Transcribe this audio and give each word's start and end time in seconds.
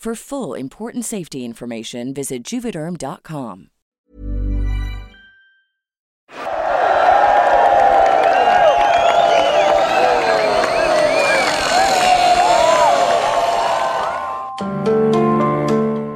For 0.00 0.14
full 0.14 0.54
important 0.58 1.04
safety 1.04 1.44
information, 1.44 2.14
visit 2.14 2.42
juvederm.com. 2.42 3.68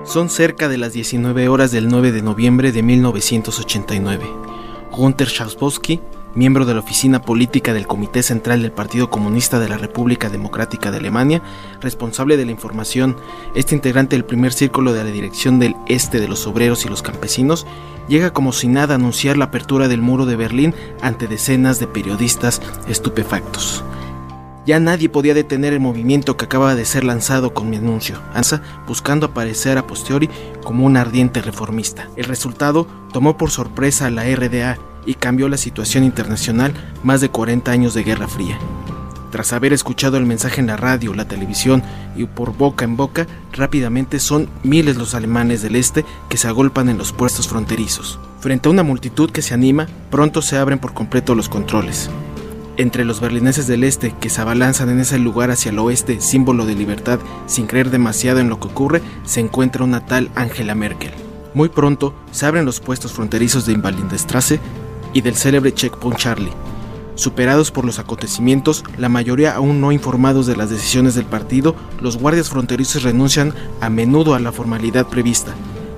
Son 0.07 0.31
cerca 0.31 0.71
de 0.71 0.79
las 0.79 0.95
19 0.95 1.49
horas 1.49 1.71
del 1.71 1.89
9 1.89 2.13
de 2.13 2.23
noviembre 2.23 2.73
de 2.73 2.83
1989. 2.83 4.25
Gunther 4.93 5.29
Schausbowski, 5.29 6.01
miembro 6.35 6.65
de 6.65 6.75
la 6.75 6.81
oficina 6.81 7.23
política 7.23 7.73
del 7.73 7.87
Comité 7.87 8.23
Central 8.23 8.63
del 8.63 8.73
Partido 8.73 9.11
Comunista 9.11 9.61
de 9.61 9.69
la 9.69 9.79
República 9.79 10.31
Democrática 10.31 10.91
de 10.91 10.99
Alemania, 10.99 11.43
responsable 11.81 12.37
de 12.37 12.45
la 12.45 12.51
información, 12.51 13.17
este 13.55 13.75
integrante 13.75 14.17
del 14.17 14.25
primer 14.25 14.53
círculo 14.53 14.93
de 14.93 15.05
la 15.05 15.11
Dirección 15.11 15.59
del 15.59 15.77
Este 15.87 16.21
de 16.21 16.29
los 16.29 16.47
Obreros 16.47 16.85
y 16.85 16.89
los 16.89 17.03
Campesinos, 17.03 17.67
llega 18.09 18.33
como 18.33 18.53
si 18.53 18.69
nada 18.69 18.95
a 18.95 18.97
anunciar 18.97 19.37
la 19.37 19.47
apertura 19.47 19.89
del 19.89 20.03
muro 20.03 20.27
de 20.27 20.37
Berlín 20.37 20.75
ante 21.01 21.29
decenas 21.29 21.79
de 21.79 21.87
periodistas 21.87 22.61
estupefactos. 22.89 23.85
Ya 24.67 24.81
nadie 24.81 25.11
podía 25.11 25.35
detener 25.35 25.75
el 25.75 25.81
movimiento 25.81 26.39
que 26.39 26.47
acaba 26.47 26.75
de 26.75 26.87
ser 26.87 27.05
lanzado 27.05 27.53
con 27.53 27.69
mi 27.69 27.77
anuncio, 27.77 28.19
ANSA 28.33 28.63
buscando 28.87 29.27
aparecer 29.27 29.77
a 29.77 29.87
posteriori 29.87 30.31
como 30.63 30.87
un 30.87 30.97
ardiente 30.97 31.43
reformista. 31.43 32.09
El 32.17 32.25
resultado 32.25 32.87
tomó 33.13 33.37
por 33.37 33.51
sorpresa 33.51 34.07
a 34.07 34.11
la 34.11 34.25
RDA 34.25 34.79
y 35.07 35.15
cambió 35.15 35.49
la 35.49 35.57
situación 35.57 36.05
internacional 36.05 36.73
más 37.03 37.21
de 37.21 37.29
40 37.29 37.71
años 37.71 37.95
de 37.95 38.05
Guerra 38.05 38.29
Fría. 38.29 38.59
Tras 39.35 39.53
haber 39.53 39.73
escuchado 39.73 40.17
el 40.17 40.27
mensaje 40.27 40.61
en 40.61 40.69
la 40.69 40.77
radio, 40.77 41.13
la 41.13 41.27
televisión 41.27 41.83
y 42.15 42.25
por 42.27 42.57
boca 42.57 42.85
en 42.85 42.97
boca, 42.97 43.27
rápidamente 43.53 44.21
son 44.21 44.49
miles 44.63 44.97
los 44.97 45.13
alemanes 45.17 45.61
del 45.61 45.75
este 45.75 46.05
que 46.29 46.37
se 46.37 46.47
agolpan 46.47 46.89
en 46.89 46.99
los 46.99 47.13
puestos 47.13 47.49
fronterizos. 47.49 48.21
Frente 48.39 48.69
a 48.69 48.71
una 48.71 48.85
multitud 48.85 49.33
que 49.33 49.43
se 49.43 49.53
anima, 49.53 49.89
pronto 50.09 50.41
se 50.41 50.57
abren 50.57 50.79
por 50.79 50.95
completo 50.95 51.35
los 51.35 51.49
controles. 51.49 52.11
Entre 52.77 53.05
los 53.05 53.21
berlineses 53.21 53.67
del 53.67 53.83
este 53.83 54.15
que 54.21 54.31
se 54.31 54.41
abalanzan 54.41 54.89
en 54.89 55.01
ese 55.01 55.19
lugar 55.19 55.51
hacia 55.51 55.71
el 55.71 55.81
oeste, 55.81 56.21
símbolo 56.21 56.65
de 56.65 56.77
libertad, 56.77 57.19
sin 57.47 57.67
creer 57.67 57.91
demasiado 57.91 58.39
en 58.39 58.49
lo 58.49 58.61
que 58.61 58.69
ocurre, 58.69 59.03
se 59.25 59.41
encuentra 59.41 59.83
una 59.83 60.07
tal 60.07 60.31
Angela 60.37 60.77
Merkel. 60.77 61.11
Muy 61.55 61.71
pronto 61.71 62.15
se 62.31 62.47
abren 62.47 62.65
los 62.65 62.79
puestos 62.79 63.13
fronterizos 63.13 63.67
de 63.67 63.73
Invalindestrasse 63.73 64.61
y 65.15 65.23
del 65.23 65.37
célebre 65.37 65.73
Checkpoint 65.73 66.19
Charlie. 66.19 66.53
Superados 67.15 67.71
por 67.71 67.85
los 67.85 68.01
acontecimientos, 68.01 68.85
la 68.99 69.09
mayoría 69.09 69.55
aún 69.55 69.81
no 69.81 69.93
informados 69.93 70.47
de 70.47 70.57
las 70.57 70.69
decisiones 70.69 71.15
del 71.15 71.27
partido, 71.27 71.77
los 72.01 72.19
guardias 72.19 72.51
fronterizos 72.51 73.05
renuncian 73.05 73.55
a 73.81 73.89
menudo 73.89 74.35
a 74.35 74.41
la 74.41 74.51
formalidad 74.51 75.07
prevista. 75.07 75.55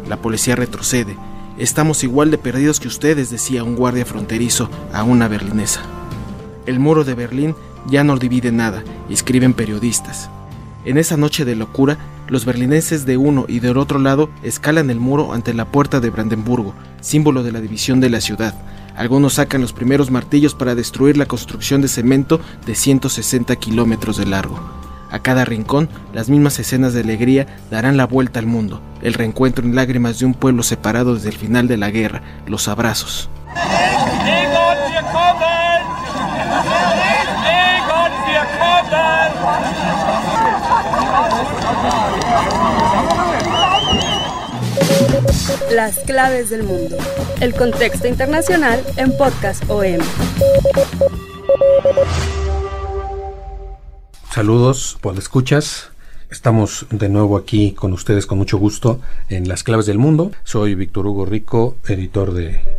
La 0.09 0.19
policía 0.19 0.57
retrocede. 0.57 1.17
Estamos 1.59 2.05
igual 2.05 2.31
de 2.31 2.37
perdidos 2.37 2.81
que 2.81 2.89
ustedes, 2.89 3.31
decía 3.31 3.65
un 3.65 3.77
guardia 3.77 4.05
fronterizo 4.05 4.69
a 4.93 5.05
una 5.05 5.27
berlinesa. 5.27 5.81
El 6.67 6.81
muro 6.81 7.03
de 7.03 7.15
Berlín 7.15 7.55
ya 7.89 8.05
no 8.05 8.19
divide 8.19 8.53
nada, 8.53 8.85
escriben 9.09 9.55
periodistas. 9.55 10.29
En 10.85 10.99
esa 10.99 11.17
noche 11.17 11.47
de 11.47 11.57
locura, 11.57 11.97
los 12.29 12.45
berlineses 12.45 13.07
de 13.07 13.17
uno 13.17 13.47
y 13.49 13.61
del 13.61 13.79
otro 13.79 13.99
lado 13.99 14.29
escalan 14.43 14.91
el 14.91 15.01
muro 15.01 15.33
ante 15.33 15.55
la 15.55 15.65
puerta 15.65 16.01
de 16.01 16.11
Brandenburgo, 16.11 16.75
símbolo 17.01 17.43
de 17.43 17.53
la 17.53 17.61
división 17.61 18.01
de 18.01 18.11
la 18.11 18.21
ciudad. 18.21 18.55
Algunos 18.97 19.35
sacan 19.35 19.61
los 19.61 19.73
primeros 19.73 20.11
martillos 20.11 20.55
para 20.55 20.75
destruir 20.75 21.17
la 21.17 21.27
construcción 21.27 21.83
de 21.83 21.89
cemento 21.89 22.41
de 22.65 22.75
160 22.75 23.55
kilómetros 23.57 24.17
de 24.17 24.27
largo. 24.27 24.59
A 25.11 25.21
cada 25.21 25.45
rincón, 25.45 25.89
las 26.13 26.29
mismas 26.29 26.59
escenas 26.59 26.93
de 26.93 27.01
alegría 27.01 27.47
darán 27.71 27.97
la 27.97 28.07
vuelta 28.07 28.41
al 28.41 28.47
mundo. 28.47 28.81
El 29.03 29.15
reencuentro 29.15 29.65
en 29.65 29.77
lágrimas 29.77 30.19
de 30.19 30.27
un 30.27 30.35
pueblo 30.35 30.63
separado 30.63 31.15
desde 31.15 31.29
el 31.29 31.37
final 31.37 31.69
de 31.69 31.77
la 31.77 31.91
guerra, 31.91 32.23
los 32.47 32.69
abrazos. 32.69 33.31
Las 45.77 45.99
claves 45.99 46.49
del 46.49 46.63
mundo. 46.63 46.97
El 47.39 47.53
contexto 47.53 48.09
internacional 48.09 48.83
en 48.97 49.15
Podcast 49.15 49.63
OM. 49.69 49.99
Saludos, 54.31 54.97
por 55.03 55.19
escuchas. 55.19 55.91
Estamos 56.31 56.87
de 56.89 57.11
nuevo 57.11 57.37
aquí 57.37 57.73
con 57.73 57.93
ustedes 57.93 58.25
con 58.25 58.39
mucho 58.39 58.57
gusto 58.57 59.03
en 59.29 59.49
Las 59.49 59.65
claves 59.65 59.85
del 59.85 59.99
mundo. 59.99 60.31
Soy 60.45 60.75
Víctor 60.75 61.07
Hugo 61.09 61.27
Rico, 61.27 61.77
editor 61.87 62.33
de 62.33 62.76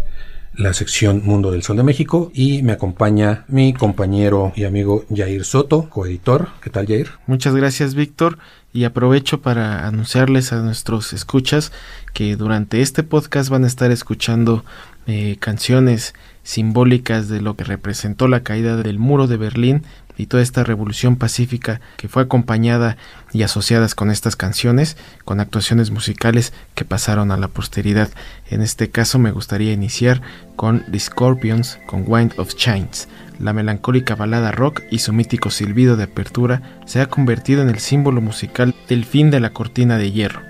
la 0.58 0.74
sección 0.74 1.22
Mundo 1.24 1.52
del 1.52 1.62
Sol 1.62 1.78
de 1.78 1.84
México 1.84 2.32
y 2.34 2.64
me 2.64 2.74
acompaña 2.74 3.46
mi 3.48 3.74
compañero 3.74 4.52
y 4.56 4.64
amigo 4.64 5.06
Jair 5.16 5.46
Soto, 5.46 5.88
coeditor. 5.90 6.50
¿Qué 6.62 6.72
tal 6.72 6.88
Jair? 6.88 7.12
Muchas 7.28 7.56
gracias 7.56 7.94
Víctor 7.94 8.40
y 8.74 8.84
aprovecho 8.84 9.40
para 9.40 9.88
anunciarles 9.88 10.52
a 10.54 10.62
nuestros 10.62 11.14
escuchas 11.14 11.72
que 12.14 12.36
durante 12.36 12.82
este 12.82 13.04
podcast 13.04 13.50
van 13.50 13.64
a 13.64 13.68
estar 13.68 13.92
escuchando 13.92 14.66
eh, 15.06 15.38
canciones 15.40 16.16
simbólicas 16.42 17.30
de 17.30 17.42
lo 17.42 17.56
que 17.56 17.64
representó 17.64 18.28
la 18.28 18.42
caída 18.42 18.78
del 18.78 18.98
muro 18.98 19.28
de 19.28 19.38
Berlín 19.38 19.84
y 20.18 20.26
toda 20.26 20.44
esta 20.44 20.64
revolución 20.64 21.16
pacífica 21.16 21.80
que 21.96 22.08
fue 22.08 22.24
acompañada 22.24 22.98
y 23.32 23.44
asociadas 23.44 23.96
con 23.96 24.12
estas 24.12 24.36
canciones, 24.36 24.98
con 25.24 25.40
actuaciones 25.40 25.92
musicales 25.92 26.54
que 26.76 26.86
pasaron 26.86 27.32
a 27.32 27.38
la 27.38 27.48
posteridad. 27.48 28.10
En 28.50 28.62
este 28.62 28.90
caso 28.90 29.20
me 29.20 29.32
gustaría 29.32 29.74
iniciar 29.74 30.22
con 30.56 30.84
The 30.92 31.00
Scorpions 31.00 31.80
con 31.86 32.04
Wind 32.08 32.34
of 32.38 32.56
Chains. 32.56 33.08
La 33.40 33.54
melancólica 33.54 34.16
balada 34.16 34.52
rock 34.52 34.82
y 34.90 35.00
su 35.00 35.14
mítico 35.14 35.52
silbido 35.52 35.96
de 35.96 36.06
apertura 36.06 36.82
se 36.86 37.02
ha 37.02 37.06
convertido 37.06 37.62
en 37.62 37.70
el 37.70 37.80
símbolo 37.80 38.20
musical 38.20 38.74
del 38.90 39.06
fin 39.06 39.30
de 39.30 39.40
la 39.40 39.52
cortina 39.52 39.98
de 39.98 40.12
hierro. 40.12 40.42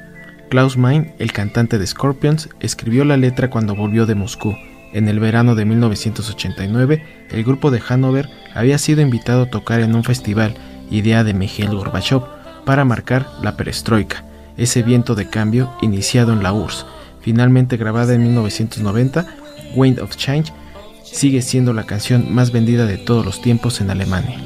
Klaus 0.50 0.78
Mein, 0.78 1.14
el 1.20 1.34
cantante 1.34 1.78
de 1.78 1.86
Scorpions, 1.86 2.48
escribió 2.62 3.04
la 3.04 3.18
letra 3.18 3.50
cuando 3.50 3.76
volvió 3.76 4.06
de 4.06 4.16
Moscú 4.16 4.56
en 4.94 5.08
el 5.08 5.20
verano 5.20 5.56
de 5.56 5.66
1989, 5.66 7.04
el 7.30 7.44
grupo 7.44 7.72
de 7.72 7.82
Hanover 7.88 8.30
había 8.54 8.78
sido 8.78 9.02
invitado 9.02 9.44
a 9.44 9.50
tocar 9.50 9.82
en 9.82 9.96
un 9.96 10.04
festival, 10.04 10.56
idea 10.90 11.24
de 11.24 11.34
Mikhail 11.34 11.76
Gorbachev, 11.76 12.22
para 12.66 12.86
marcar 12.86 13.28
la 13.42 13.56
perestroika, 13.56 14.24
ese 14.58 14.84
viento 14.84 15.16
de 15.16 15.30
cambio 15.30 15.74
iniciado 15.82 16.34
en 16.34 16.44
la 16.44 16.54
URSS. 16.54 16.86
Finalmente 17.22 17.78
grabada 17.78 18.14
en 18.14 18.24
1990, 18.24 19.26
Wind 19.76 20.00
of 20.00 20.16
Change 20.16 20.52
sigue 21.04 21.42
siendo 21.42 21.74
la 21.74 21.84
canción 21.84 22.34
más 22.34 22.52
vendida 22.52 22.86
de 22.86 22.98
todos 22.98 23.26
los 23.26 23.42
tiempos 23.42 23.82
en 23.82 23.90
Alemania. 23.90 24.38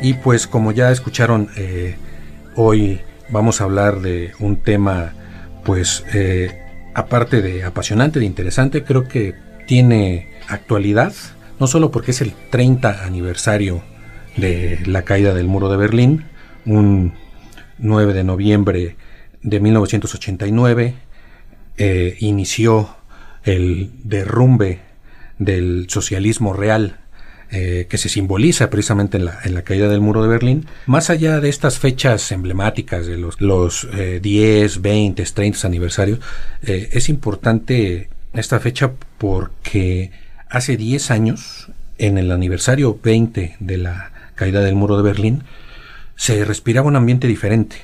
Y 0.00 0.14
pues 0.14 0.46
como 0.46 0.72
ya 0.72 0.90
escucharon, 0.90 1.50
eh, 1.56 1.96
hoy 2.56 3.00
vamos 3.28 3.60
a 3.60 3.64
hablar 3.64 4.00
de 4.00 4.32
un 4.38 4.56
tema 4.56 5.12
pues 5.64 6.04
eh, 6.14 6.58
aparte 6.94 7.42
de 7.42 7.64
apasionante, 7.64 8.20
de 8.20 8.24
interesante, 8.24 8.84
creo 8.84 9.06
que 9.06 9.34
tiene 9.66 10.30
actualidad, 10.48 11.12
no 11.60 11.66
solo 11.66 11.90
porque 11.90 12.12
es 12.12 12.22
el 12.22 12.32
30 12.50 13.04
aniversario 13.04 13.82
de 14.36 14.80
la 14.86 15.02
caída 15.02 15.34
del 15.34 15.46
muro 15.46 15.68
de 15.68 15.76
Berlín, 15.76 16.24
un 16.64 17.12
9 17.78 18.14
de 18.14 18.24
noviembre 18.24 18.96
de 19.42 19.60
1989, 19.60 20.94
eh, 21.76 22.16
inició 22.20 22.96
el 23.44 23.90
derrumbe 24.04 24.87
del 25.38 25.86
socialismo 25.88 26.52
real 26.52 26.98
eh, 27.50 27.86
que 27.88 27.96
se 27.96 28.10
simboliza 28.10 28.68
precisamente 28.68 29.16
en 29.16 29.24
la, 29.24 29.38
en 29.42 29.54
la, 29.54 29.62
caída 29.62 29.88
del 29.88 30.02
muro 30.02 30.22
de 30.22 30.28
Berlín, 30.28 30.66
más 30.84 31.08
allá 31.08 31.40
de 31.40 31.48
estas 31.48 31.78
fechas 31.78 32.30
emblemáticas 32.30 33.06
de 33.06 33.16
los, 33.16 33.40
los 33.40 33.88
10, 34.20 34.82
20, 34.82 35.24
30 35.24 35.66
aniversarios, 35.66 36.20
eh, 36.62 36.90
es 36.92 37.08
importante 37.08 38.10
esta 38.34 38.60
fecha 38.60 38.92
porque 39.16 40.10
hace 40.50 40.76
10 40.76 41.10
años, 41.10 41.70
en 41.96 42.18
el 42.18 42.32
aniversario 42.32 43.00
20 43.02 43.56
de 43.58 43.78
la 43.78 44.12
caída 44.34 44.60
del 44.60 44.74
muro 44.74 44.98
de 44.98 45.04
Berlín, 45.04 45.44
se 46.16 46.44
respiraba 46.44 46.88
un 46.88 46.96
ambiente 46.96 47.26
diferente. 47.28 47.76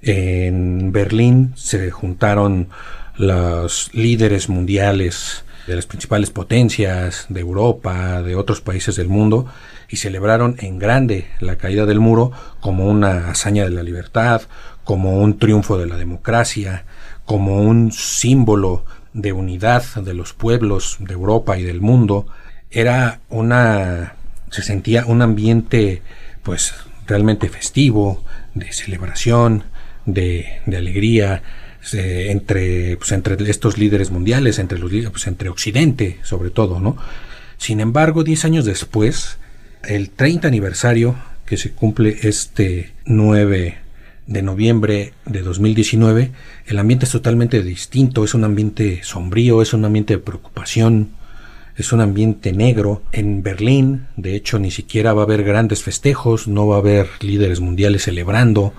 En 0.00 0.92
Berlín 0.92 1.52
se 1.56 1.90
juntaron 1.90 2.70
los 3.16 3.90
líderes 3.92 4.48
mundiales 4.48 5.44
de 5.66 5.76
las 5.76 5.86
principales 5.86 6.30
potencias 6.30 7.26
de 7.28 7.40
Europa, 7.40 8.22
de 8.22 8.36
otros 8.36 8.60
países 8.60 8.96
del 8.96 9.08
mundo, 9.08 9.46
y 9.88 9.96
celebraron 9.96 10.56
en 10.58 10.78
grande 10.78 11.26
la 11.40 11.56
caída 11.56 11.86
del 11.86 12.00
muro 12.00 12.32
como 12.60 12.86
una 12.86 13.30
hazaña 13.30 13.64
de 13.64 13.70
la 13.70 13.82
libertad, 13.82 14.42
como 14.84 15.20
un 15.20 15.38
triunfo 15.38 15.78
de 15.78 15.86
la 15.86 15.96
democracia, 15.96 16.84
como 17.24 17.62
un 17.62 17.92
símbolo 17.92 18.84
de 19.12 19.32
unidad 19.32 19.84
de 19.96 20.14
los 20.14 20.32
pueblos 20.32 20.96
de 21.00 21.14
Europa 21.14 21.58
y 21.58 21.62
del 21.62 21.80
mundo. 21.80 22.26
Era 22.70 23.20
una 23.28 24.14
se 24.50 24.62
sentía 24.62 25.06
un 25.06 25.22
ambiente 25.22 26.02
pues 26.42 26.74
realmente 27.06 27.48
festivo, 27.48 28.24
de 28.54 28.72
celebración, 28.72 29.64
de, 30.06 30.60
de 30.66 30.76
alegría, 30.76 31.42
entre, 31.92 32.96
pues, 32.96 33.12
entre 33.12 33.50
estos 33.50 33.78
líderes 33.78 34.10
mundiales, 34.10 34.58
entre, 34.58 34.78
los, 34.78 34.90
pues, 35.10 35.26
entre 35.26 35.48
Occidente 35.48 36.18
sobre 36.22 36.50
todo, 36.50 36.80
¿no? 36.80 36.96
Sin 37.58 37.80
embargo, 37.80 38.24
10 38.24 38.44
años 38.44 38.64
después, 38.64 39.38
el 39.84 40.10
30 40.10 40.48
aniversario 40.48 41.16
que 41.44 41.56
se 41.56 41.72
cumple 41.72 42.16
este 42.22 42.92
9 43.06 43.78
de 44.26 44.42
noviembre 44.42 45.12
de 45.26 45.42
2019, 45.42 46.30
el 46.66 46.78
ambiente 46.78 47.04
es 47.04 47.10
totalmente 47.10 47.62
distinto, 47.62 48.24
es 48.24 48.34
un 48.34 48.44
ambiente 48.44 49.00
sombrío, 49.02 49.60
es 49.60 49.72
un 49.72 49.84
ambiente 49.84 50.14
de 50.14 50.20
preocupación, 50.20 51.10
es 51.76 51.92
un 51.92 52.00
ambiente 52.00 52.52
negro. 52.52 53.02
En 53.10 53.42
Berlín, 53.42 54.06
de 54.16 54.36
hecho, 54.36 54.58
ni 54.58 54.70
siquiera 54.70 55.12
va 55.12 55.22
a 55.22 55.24
haber 55.24 55.42
grandes 55.42 55.82
festejos, 55.82 56.46
no 56.46 56.68
va 56.68 56.76
a 56.76 56.80
haber 56.80 57.08
líderes 57.20 57.60
mundiales 57.60 58.04
celebrando. 58.04 58.72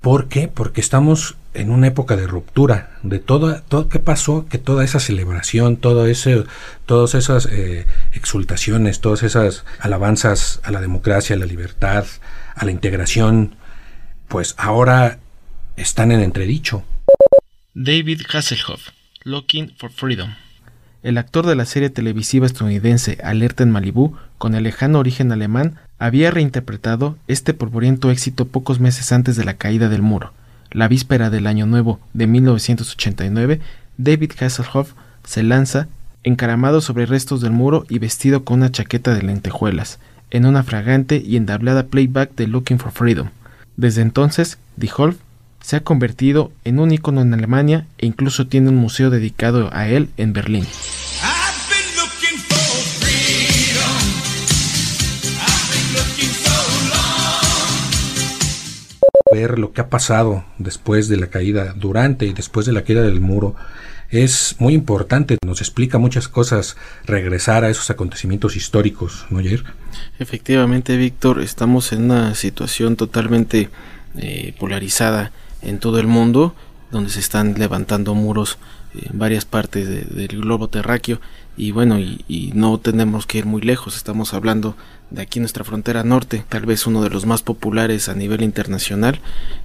¿Por 0.00 0.28
qué? 0.28 0.48
Porque 0.48 0.80
estamos 0.80 1.36
en 1.54 1.70
una 1.70 1.88
época 1.88 2.16
de 2.16 2.26
ruptura 2.26 2.90
de 3.02 3.18
todo, 3.18 3.60
todo 3.62 3.88
qué 3.88 3.98
pasó, 3.98 4.46
que 4.48 4.58
toda 4.58 4.84
esa 4.84 5.00
celebración, 5.00 5.76
todo 5.76 6.06
ese, 6.06 6.44
todas 6.84 7.14
esas 7.14 7.46
eh, 7.46 7.86
exultaciones, 8.12 9.00
todas 9.00 9.22
esas 9.22 9.64
alabanzas 9.80 10.60
a 10.62 10.70
la 10.70 10.80
democracia, 10.80 11.34
a 11.34 11.38
la 11.38 11.46
libertad, 11.46 12.04
a 12.54 12.64
la 12.64 12.70
integración, 12.70 13.56
pues 14.28 14.54
ahora 14.58 15.18
están 15.76 16.12
en 16.12 16.20
entredicho. 16.20 16.84
David 17.74 18.22
Hasselhoff, 18.32 18.88
Looking 19.24 19.74
for 19.76 19.90
Freedom. 19.90 20.34
El 21.02 21.18
actor 21.18 21.46
de 21.46 21.54
la 21.54 21.66
serie 21.66 21.90
televisiva 21.90 22.46
estadounidense 22.46 23.18
Alerta 23.22 23.62
en 23.62 23.70
Malibú, 23.70 24.16
con 24.38 24.54
el 24.54 24.64
lejano 24.64 24.98
origen 24.98 25.30
alemán, 25.30 25.78
había 25.98 26.30
reinterpretado 26.30 27.16
este 27.28 27.54
polvoriento 27.54 28.10
éxito 28.10 28.46
pocos 28.46 28.80
meses 28.80 29.12
antes 29.12 29.36
de 29.36 29.44
la 29.44 29.54
caída 29.54 29.88
del 29.88 30.02
muro 30.02 30.32
la 30.70 30.88
víspera 30.88 31.30
del 31.30 31.46
Año 31.46 31.66
Nuevo 31.66 32.00
de 32.12 32.26
1989, 32.26 33.60
David 33.96 34.32
Hasselhoff 34.38 34.92
se 35.24 35.42
lanza 35.42 35.88
encaramado 36.22 36.80
sobre 36.80 37.06
restos 37.06 37.40
del 37.40 37.52
muro 37.52 37.86
y 37.88 37.98
vestido 37.98 38.44
con 38.44 38.58
una 38.58 38.70
chaqueta 38.70 39.14
de 39.14 39.22
lentejuelas, 39.22 39.98
en 40.30 40.44
una 40.44 40.62
fragante 40.64 41.22
y 41.24 41.36
endablada 41.36 41.84
playback 41.84 42.34
de 42.34 42.48
Looking 42.48 42.78
for 42.78 42.92
Freedom. 42.92 43.28
Desde 43.76 44.02
entonces, 44.02 44.58
Holf 44.96 45.16
se 45.60 45.76
ha 45.76 45.80
convertido 45.80 46.52
en 46.64 46.78
un 46.78 46.92
icono 46.92 47.22
en 47.22 47.32
Alemania 47.32 47.86
e 47.98 48.06
incluso 48.06 48.46
tiene 48.46 48.68
un 48.68 48.76
museo 48.76 49.10
dedicado 49.10 49.70
a 49.72 49.88
él 49.88 50.10
en 50.16 50.32
Berlín. 50.32 50.66
Ver 59.32 59.58
lo 59.58 59.72
que 59.72 59.80
ha 59.80 59.88
pasado 59.88 60.44
después 60.58 61.08
de 61.08 61.16
la 61.16 61.28
caída, 61.28 61.74
durante 61.76 62.26
y 62.26 62.32
después 62.32 62.66
de 62.66 62.72
la 62.72 62.82
caída 62.82 63.02
del 63.02 63.20
muro, 63.20 63.56
es 64.10 64.56
muy 64.58 64.74
importante, 64.74 65.36
nos 65.44 65.60
explica 65.60 65.98
muchas 65.98 66.28
cosas 66.28 66.76
regresar 67.06 67.64
a 67.64 67.70
esos 67.70 67.90
acontecimientos 67.90 68.56
históricos, 68.56 69.26
¿no, 69.30 69.38
Jair? 69.38 69.64
Efectivamente, 70.18 70.96
Víctor, 70.96 71.40
estamos 71.40 71.92
en 71.92 72.04
una 72.04 72.34
situación 72.34 72.96
totalmente 72.96 73.68
eh, 74.16 74.54
polarizada 74.58 75.32
en 75.62 75.80
todo 75.80 75.98
el 75.98 76.06
mundo, 76.06 76.54
donde 76.92 77.10
se 77.10 77.18
están 77.18 77.54
levantando 77.58 78.14
muros 78.14 78.58
en 79.02 79.18
varias 79.18 79.44
partes 79.44 79.88
del 80.14 80.40
globo 80.40 80.68
terráqueo 80.68 81.20
y 81.56 81.70
bueno, 81.70 81.98
y, 81.98 82.24
y, 82.28 82.52
no 82.54 82.78
tenemos 82.78 83.26
que 83.26 83.38
ir 83.38 83.46
muy 83.46 83.62
lejos, 83.62 83.96
estamos 83.96 84.34
hablando 84.34 84.76
de 85.10 85.22
aquí 85.22 85.40
nuestra 85.40 85.64
frontera 85.64 86.04
norte, 86.04 86.44
tal 86.48 86.66
vez 86.66 86.86
uno 86.86 87.02
de 87.02 87.10
los 87.10 87.24
más 87.24 87.42
populares 87.42 88.08
a 88.08 88.14
nivel 88.14 88.42
internacional 88.42 89.20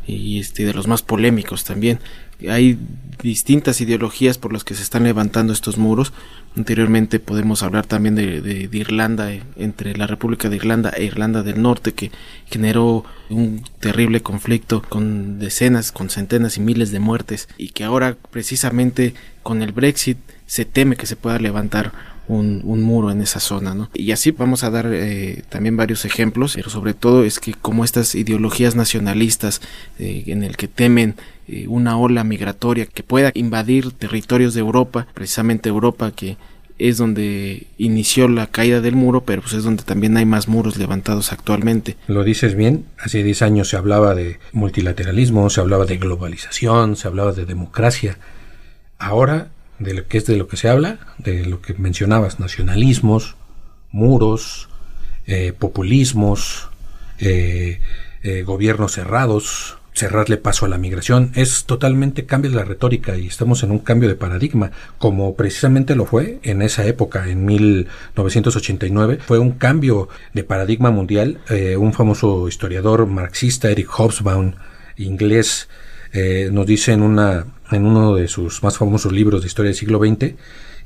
y 0.08 0.40
este 0.40 0.64
de 0.64 0.74
los 0.74 0.88
más 0.88 1.02
polémicos 1.02 1.64
también. 1.64 2.00
Hay 2.50 2.78
distintas 3.22 3.82
ideologías 3.82 4.38
por 4.38 4.52
las 4.52 4.64
que 4.64 4.74
se 4.74 4.84
están 4.84 5.04
levantando 5.04 5.54
estos 5.54 5.78
muros. 5.78 6.14
Anteriormente 6.56 7.20
podemos 7.20 7.64
hablar 7.64 7.86
también 7.86 8.16
de, 8.16 8.70
Irlanda, 8.72 9.32
eh, 9.32 9.44
entre 9.56 9.96
la 9.96 10.08
República 10.08 10.50
de 10.50 10.58
Irlanda 10.58 10.92
e 10.96 11.04
Irlanda 11.04 11.44
del 11.44 11.62
Norte, 11.62 11.94
que 11.94 12.12
generó 12.50 13.06
un 13.30 13.64
terrible 13.80 14.22
conflicto 14.22 14.82
con 14.82 15.40
decenas, 15.40 15.92
con 15.92 16.10
centenas 16.10 16.58
y 16.58 16.62
miles 16.62 16.92
de 16.92 17.00
muertes 17.00 17.48
y 17.58 17.70
que 17.70 17.84
ahora 17.84 18.18
precisamente 18.32 19.14
con 19.44 19.62
el 19.62 19.72
Brexit 19.72 20.18
se 20.46 20.66
teme 20.66 20.98
que 20.98 21.06
se 21.06 21.16
pueda 21.16 21.40
levantar 21.40 21.94
un, 22.28 22.84
muro 22.84 23.12
en 23.12 23.22
esa 23.22 23.40
zona, 23.40 23.74
¿no? 23.74 23.90
Y 23.94 24.12
así 24.12 24.32
vamos 24.32 24.64
a 24.64 24.70
dar 24.70 24.88
eh, 24.92 25.44
también 25.50 25.76
varios 25.76 26.06
ejemplos, 26.06 26.54
pero 26.56 26.70
sobre 26.70 26.94
todo 26.94 27.24
es 27.24 27.40
que 27.40 27.54
como 27.54 27.84
estas 27.84 28.16
ideologías 28.16 28.76
nacionalistas 28.76 29.62
eh, 30.00 30.24
en 30.28 30.44
el 30.44 30.56
que 30.56 30.68
temen 30.68 31.16
eh, 31.52 31.68
una 31.68 31.98
ola 31.98 32.24
migratoria 32.24 32.86
que 32.86 33.04
pueda 33.04 33.32
invadir 33.34 33.92
territorios 33.92 34.54
de 34.54 34.62
Europa, 34.62 35.08
precisamente 35.14 35.68
Europa 35.68 36.12
que 36.12 36.38
es 36.78 36.98
donde 36.98 37.68
inició 37.78 38.30
la 38.30 38.48
caída 38.48 38.80
del 38.80 38.96
muro, 38.96 39.26
pero 39.26 39.42
pues 39.42 39.54
es 39.56 39.64
donde 39.64 39.84
también 39.84 40.16
hay 40.16 40.26
más 40.26 40.48
muros 40.48 40.78
levantados 40.78 41.34
actualmente. 41.34 41.98
Lo 42.08 42.24
dices 42.24 42.56
bien, 42.56 42.86
hace 42.98 43.22
10 43.22 43.42
años 43.42 43.68
se 43.68 43.76
hablaba 43.76 44.16
de 44.16 44.40
multilateralismo, 44.54 45.50
se 45.50 45.60
hablaba 45.60 45.86
de 45.86 45.98
globalización, 45.98 46.96
se 46.96 47.10
hablaba 47.10 47.34
de 47.34 47.46
democracia. 47.46 48.18
Ahora 48.98 49.50
de 49.78 49.94
lo 49.94 50.08
que 50.08 50.20
es 50.20 50.26
de 50.26 50.38
lo 50.38 50.48
que 50.48 50.56
se 50.56 50.70
habla, 50.70 51.00
de 51.18 51.46
lo 51.46 51.62
que 51.62 51.74
mencionabas, 51.74 52.40
nacionalismos, 52.40 53.36
muros, 53.92 54.70
eh, 55.28 55.52
populismos, 55.52 56.70
eh, 57.20 57.82
gobiernos 58.46 58.94
cerrados, 58.94 59.81
cerrarle 60.02 60.38
paso 60.38 60.66
a 60.66 60.70
la 60.70 60.80
migración, 60.80 61.32
es 61.36 61.66
totalmente 61.66 62.26
cambio 62.26 62.50
de 62.50 62.58
la 62.58 62.66
retórica 62.66 63.18
y 63.18 63.28
estamos 63.28 63.62
en 63.62 63.70
un 63.70 63.78
cambio 63.78 64.10
de 64.10 64.16
paradigma, 64.16 64.72
como 64.98 65.36
precisamente 65.36 65.96
lo 65.96 66.08
fue 66.08 66.40
en 66.42 66.64
esa 66.64 66.88
época, 66.88 67.30
en 67.30 67.46
1989, 67.46 69.20
fue 69.24 69.38
un 69.38 69.52
cambio 69.52 70.10
de 70.34 70.44
paradigma 70.44 70.90
mundial, 70.90 71.40
un 71.78 71.94
famoso 71.94 72.48
historiador 72.48 73.06
marxista, 73.06 73.70
Eric 73.70 73.90
Hobsbawm, 73.92 74.56
inglés, 74.98 75.70
nos 76.52 76.66
dice 76.66 76.94
en 76.94 77.04
una 77.04 77.46
en 77.72 77.86
uno 77.86 78.16
de 78.16 78.28
sus 78.28 78.64
más 78.64 78.78
famosos 78.78 79.12
libros 79.12 79.42
de 79.42 79.48
historia 79.48 79.70
del 79.70 79.78
siglo 79.78 80.00
XX, 80.00 80.34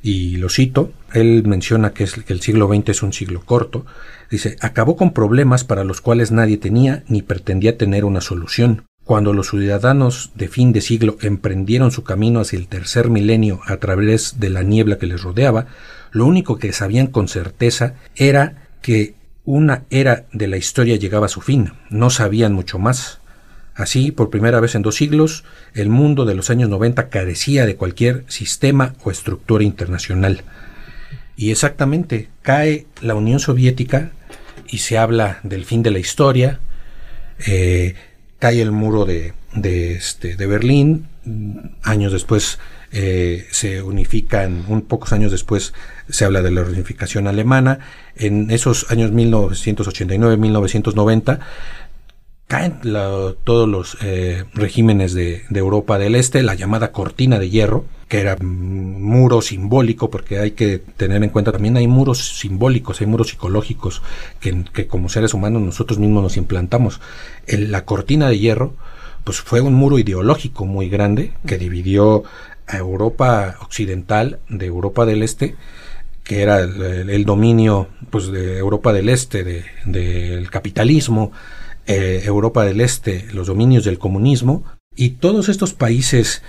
y 0.02 0.36
lo 0.36 0.48
cito, 0.48 0.92
él 1.14 1.42
menciona 1.46 1.92
que, 1.92 2.04
es, 2.04 2.14
que 2.14 2.32
el 2.32 2.40
siglo 2.40 2.68
XX 2.68 2.90
es 2.90 3.02
un 3.02 3.12
siglo 3.12 3.40
corto, 3.44 3.86
dice, 4.30 4.56
acabó 4.60 4.94
con 4.94 5.12
problemas 5.12 5.64
para 5.64 5.84
los 5.84 6.00
cuales 6.00 6.30
nadie 6.30 6.58
tenía 6.58 7.02
ni 7.08 7.22
pretendía 7.22 7.76
tener 7.76 8.04
una 8.04 8.20
solución. 8.20 8.84
Cuando 9.06 9.32
los 9.32 9.50
ciudadanos 9.50 10.32
de 10.34 10.48
fin 10.48 10.72
de 10.72 10.80
siglo 10.80 11.16
emprendieron 11.22 11.92
su 11.92 12.02
camino 12.02 12.40
hacia 12.40 12.58
el 12.58 12.66
tercer 12.66 13.08
milenio 13.08 13.60
a 13.64 13.76
través 13.76 14.40
de 14.40 14.50
la 14.50 14.64
niebla 14.64 14.98
que 14.98 15.06
les 15.06 15.22
rodeaba, 15.22 15.68
lo 16.10 16.26
único 16.26 16.58
que 16.58 16.72
sabían 16.72 17.06
con 17.06 17.28
certeza 17.28 17.94
era 18.16 18.66
que 18.82 19.14
una 19.44 19.84
era 19.90 20.24
de 20.32 20.48
la 20.48 20.56
historia 20.56 20.96
llegaba 20.96 21.26
a 21.26 21.28
su 21.28 21.40
fin, 21.40 21.70
no 21.88 22.10
sabían 22.10 22.52
mucho 22.52 22.80
más. 22.80 23.20
Así, 23.76 24.10
por 24.10 24.28
primera 24.28 24.58
vez 24.58 24.74
en 24.74 24.82
dos 24.82 24.96
siglos, 24.96 25.44
el 25.72 25.88
mundo 25.88 26.24
de 26.24 26.34
los 26.34 26.50
años 26.50 26.68
90 26.68 27.08
carecía 27.08 27.64
de 27.64 27.76
cualquier 27.76 28.24
sistema 28.26 28.94
o 29.04 29.12
estructura 29.12 29.62
internacional. 29.62 30.42
Y 31.36 31.52
exactamente, 31.52 32.28
cae 32.42 32.86
la 33.00 33.14
Unión 33.14 33.38
Soviética 33.38 34.10
y 34.66 34.78
se 34.78 34.98
habla 34.98 35.38
del 35.44 35.64
fin 35.64 35.84
de 35.84 35.92
la 35.92 36.00
historia, 36.00 36.58
eh, 37.46 37.94
cae 38.38 38.62
el 38.62 38.72
muro 38.72 39.04
de, 39.04 39.34
este, 39.62 40.36
de 40.36 40.46
Berlín, 40.46 41.06
años 41.82 42.12
después 42.12 42.58
eh, 42.92 43.46
se 43.50 43.82
unifican, 43.82 44.64
un 44.68 44.82
pocos 44.82 45.12
años 45.12 45.32
después 45.32 45.74
se 46.08 46.24
habla 46.24 46.40
de 46.42 46.50
la 46.50 46.62
reunificación 46.62 47.26
alemana, 47.26 47.80
en 48.14 48.50
esos 48.50 48.90
años 48.90 49.12
1989-1990 49.12 51.40
caen 52.46 52.80
todos 53.44 53.68
los 53.68 53.96
eh, 54.02 54.44
regímenes 54.54 55.14
de, 55.14 55.44
Europa 55.52 55.98
del 55.98 56.14
Este, 56.14 56.42
la 56.42 56.54
llamada 56.54 56.92
cortina 56.92 57.38
de 57.38 57.50
hierro, 57.50 57.84
que 58.08 58.20
era 58.20 58.36
muro 58.40 59.42
simbólico, 59.42 60.10
porque 60.10 60.38
hay 60.38 60.52
que 60.52 60.78
tener 60.78 61.22
en 61.24 61.30
cuenta 61.30 61.50
también 61.50 61.76
hay 61.76 61.88
muros 61.88 62.38
simbólicos, 62.38 63.00
hay 63.00 63.08
muros 63.08 63.30
psicológicos 63.30 64.02
que, 64.40 64.86
como 64.86 65.08
seres 65.08 65.34
humanos 65.34 65.62
nosotros 65.62 65.98
mismos 65.98 66.22
nos 66.22 66.36
implantamos. 66.36 67.00
la 67.48 67.84
cortina 67.84 68.28
de 68.28 68.38
hierro, 68.38 68.74
pues 69.24 69.40
fue 69.40 69.60
un 69.60 69.74
muro 69.74 69.98
ideológico 69.98 70.66
muy 70.66 70.88
grande 70.88 71.32
que 71.46 71.58
dividió 71.58 72.22
a 72.68 72.76
Europa 72.76 73.56
occidental 73.60 74.38
de 74.48 74.66
Europa 74.66 75.04
del 75.04 75.24
Este, 75.24 75.56
que 76.22 76.42
era 76.42 76.60
el, 76.60 77.24
dominio 77.24 77.88
pues 78.10 78.28
de 78.28 78.58
Europa 78.58 78.92
del 78.92 79.08
Este, 79.08 79.64
del 79.84 80.48
capitalismo, 80.48 81.32
eh, 81.86 82.22
Europa 82.24 82.64
del 82.64 82.80
Este, 82.80 83.26
los 83.32 83.46
dominios 83.46 83.84
del 83.84 83.98
comunismo, 83.98 84.64
y 84.94 85.10
todos 85.10 85.48
estos 85.48 85.74
países 85.74 86.42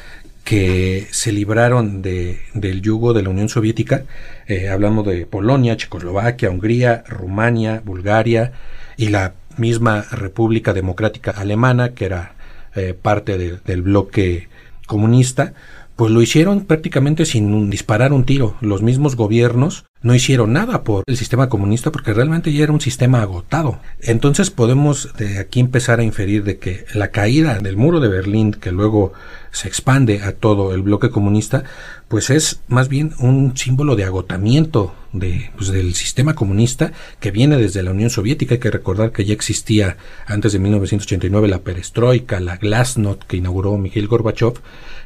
que 0.44 1.08
se 1.12 1.34
libraron 1.34 2.02
de, 2.02 2.40
del 2.54 2.82
yugo 2.82 3.14
de 3.14 3.22
la 3.22 3.30
Unión 3.30 3.50
Soviética, 3.50 4.06
eh, 4.48 4.70
hablamos 4.70 5.06
de 5.06 5.26
Polonia, 5.26 5.76
Checoslovaquia, 5.76 6.50
Hungría, 6.50 7.04
Rumania, 7.06 7.82
Bulgaria 7.84 8.54
y 8.96 9.10
la 9.10 9.34
misma 9.58 10.06
República 10.10 10.74
Democrática 10.74 11.32
Alemana, 11.32 11.94
que 11.94 12.06
era 12.06 12.36
eh, 12.76 12.94
parte 12.94 13.38
del 13.38 13.82
bloque 13.82 14.48
comunista, 14.86 15.54
pues 15.98 16.12
lo 16.12 16.22
hicieron 16.22 16.66
prácticamente 16.66 17.26
sin 17.26 17.70
disparar 17.70 18.14
un 18.14 18.24
tiro. 18.24 18.56
Los 18.62 18.82
mismos 18.82 19.16
gobiernos 19.16 19.84
no 20.02 20.14
hicieron 20.14 20.54
nada 20.54 20.84
por 20.84 21.04
el 21.08 21.18
sistema 21.18 21.50
comunista 21.50 21.92
porque 21.92 22.14
realmente 22.14 22.54
ya 22.54 22.64
era 22.64 22.74
un 22.74 22.82
sistema 22.82 23.22
agotado. 23.22 23.80
Entonces 24.02 24.52
podemos 24.52 25.14
de 25.18 25.40
aquí 25.40 25.60
empezar 25.60 26.00
a 26.00 26.04
inferir 26.04 26.44
de 26.44 26.58
que 26.58 26.86
la 26.94 27.10
caída 27.10 27.60
del 27.60 27.78
muro 27.78 28.00
de 28.00 28.08
Berlín, 28.08 28.52
que 28.52 28.72
luego 28.72 29.14
se 29.52 29.68
expande 29.68 30.22
a 30.22 30.34
todo 30.34 30.74
el 30.74 30.84
bloque 30.84 31.10
comunista, 31.10 31.64
pues 32.08 32.30
es 32.30 32.62
más 32.68 32.90
bien 32.90 33.14
un 33.20 33.58
símbolo 33.58 33.96
de 33.96 34.04
agotamiento 34.04 34.94
de, 35.14 35.50
pues 35.56 35.70
del 35.70 35.96
sistema 35.96 36.36
comunista 36.36 36.92
que 37.20 37.32
viene 37.32 37.58
desde 37.58 37.84
la 37.84 37.92
Unión 37.92 38.10
Soviética. 38.10 38.54
Hay 38.56 38.60
que 38.60 38.72
recordar 38.72 39.12
que 39.12 39.26
ya 39.26 39.34
existía 39.34 39.98
antes 40.26 40.54
de 40.54 40.60
1989 40.60 41.48
la 41.48 41.60
perestroika, 41.60 42.40
la 42.40 42.58
glasnost 42.58 43.24
que 43.24 43.38
inauguró 43.38 43.78
Mikhail 43.78 44.08
Gorbachev, 44.08 44.62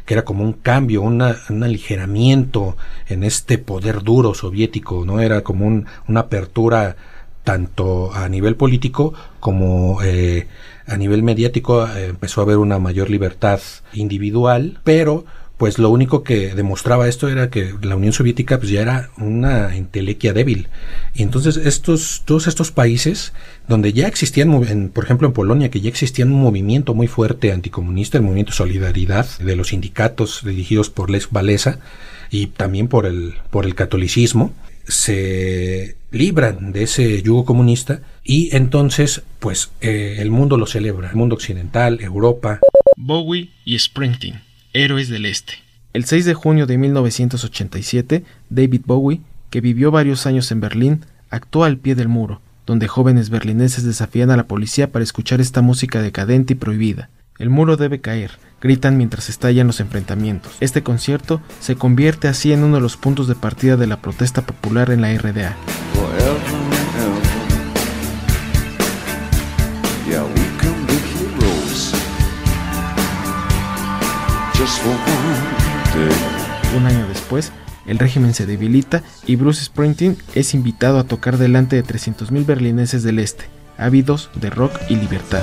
que 0.05 0.13
era 0.13 0.25
como 0.25 0.43
un 0.43 0.53
cambio, 0.53 1.01
un 1.01 1.21
aligeramiento 1.21 2.75
en 3.07 3.23
este 3.23 3.57
poder 3.57 4.03
duro 4.03 4.33
soviético, 4.33 4.80
¿no? 5.05 5.19
Era 5.19 5.41
como 5.41 5.65
una 6.07 6.19
apertura 6.19 6.95
tanto 7.43 8.13
a 8.13 8.29
nivel 8.29 8.55
político 8.55 9.13
como 9.39 10.01
eh, 10.03 10.47
a 10.85 10.97
nivel 10.97 11.23
mediático 11.23 11.87
eh, 11.87 12.07
empezó 12.07 12.41
a 12.41 12.43
haber 12.43 12.57
una 12.57 12.79
mayor 12.79 13.09
libertad 13.09 13.59
individual, 13.93 14.79
pero 14.83 15.25
pues 15.61 15.77
lo 15.77 15.91
único 15.91 16.23
que 16.23 16.55
demostraba 16.55 17.07
esto 17.07 17.29
era 17.29 17.51
que 17.51 17.75
la 17.83 17.95
Unión 17.95 18.13
Soviética 18.13 18.57
pues 18.57 18.71
ya 18.71 18.81
era 18.81 19.11
una 19.17 19.77
intelequia 19.77 20.33
débil. 20.33 20.69
Y 21.13 21.21
entonces 21.21 21.55
estos, 21.55 22.23
todos 22.25 22.47
estos 22.47 22.71
países 22.71 23.31
donde 23.67 23.93
ya 23.93 24.07
existían, 24.07 24.89
por 24.91 25.03
ejemplo 25.03 25.27
en 25.27 25.33
Polonia, 25.33 25.69
que 25.69 25.79
ya 25.79 25.89
existía 25.89 26.25
un 26.25 26.31
movimiento 26.31 26.95
muy 26.95 27.05
fuerte 27.05 27.51
anticomunista, 27.51 28.17
el 28.17 28.23
movimiento 28.23 28.53
Solidaridad 28.53 29.27
de 29.37 29.55
los 29.55 29.67
sindicatos 29.67 30.41
dirigidos 30.43 30.89
por 30.89 31.11
Les 31.11 31.31
Walesa 31.31 31.77
y 32.31 32.47
también 32.47 32.87
por 32.87 33.05
el, 33.05 33.35
por 33.51 33.65
el 33.65 33.75
catolicismo, 33.75 34.53
se 34.87 35.95
libran 36.11 36.71
de 36.71 36.83
ese 36.83 37.21
yugo 37.21 37.45
comunista 37.45 38.01
y 38.23 38.55
entonces 38.55 39.23
pues 39.39 39.71
eh, 39.81 40.17
el 40.19 40.31
mundo 40.31 40.57
lo 40.57 40.65
celebra, 40.65 41.09
el 41.09 41.15
mundo 41.15 41.35
occidental, 41.35 42.01
Europa. 42.01 42.59
Bowie 42.97 43.49
y 43.65 43.79
Sprinting 43.79 44.41
Héroes 44.73 45.09
del 45.09 45.25
Este. 45.25 45.53
El 45.93 46.05
6 46.05 46.25
de 46.25 46.33
junio 46.33 46.65
de 46.65 46.77
1987, 46.77 48.23
David 48.49 48.81
Bowie, 48.85 49.19
que 49.49 49.59
vivió 49.59 49.91
varios 49.91 50.25
años 50.25 50.49
en 50.51 50.61
Berlín, 50.61 51.05
actuó 51.29 51.65
al 51.65 51.77
pie 51.77 51.95
del 51.95 52.07
muro, 52.07 52.41
donde 52.65 52.87
jóvenes 52.87 53.29
berlineses 53.29 53.83
desafían 53.83 54.31
a 54.31 54.37
la 54.37 54.47
policía 54.47 54.91
para 54.91 55.03
escuchar 55.03 55.41
esta 55.41 55.61
música 55.61 56.01
decadente 56.01 56.53
y 56.53 56.55
prohibida. 56.55 57.09
El 57.41 57.49
muro 57.49 57.75
debe 57.75 58.01
caer, 58.01 58.37
gritan 58.61 58.97
mientras 58.97 59.27
estallan 59.27 59.65
los 59.65 59.79
enfrentamientos. 59.79 60.53
Este 60.59 60.83
concierto 60.83 61.41
se 61.59 61.75
convierte 61.75 62.27
así 62.27 62.53
en 62.53 62.63
uno 62.63 62.75
de 62.75 62.81
los 62.81 62.97
puntos 62.97 63.27
de 63.27 63.33
partida 63.33 63.77
de 63.77 63.87
la 63.87 63.99
protesta 63.99 64.43
popular 64.43 64.91
en 64.91 65.01
la 65.01 65.11
RDA. 65.11 65.55
Un 76.77 76.85
año 76.85 77.07
después, 77.07 77.51
el 77.87 77.97
régimen 77.97 78.35
se 78.35 78.45
debilita 78.45 79.01
y 79.25 79.35
Bruce 79.35 79.65
Springsteen 79.65 80.15
es 80.35 80.53
invitado 80.53 80.99
a 80.99 81.05
tocar 81.05 81.39
delante 81.39 81.75
de 81.75 81.83
300.000 81.83 82.45
berlineses 82.45 83.01
del 83.01 83.17
este, 83.17 83.45
ávidos 83.79 84.29
de 84.35 84.51
rock 84.51 84.73
y 84.89 84.95
libertad. 84.95 85.41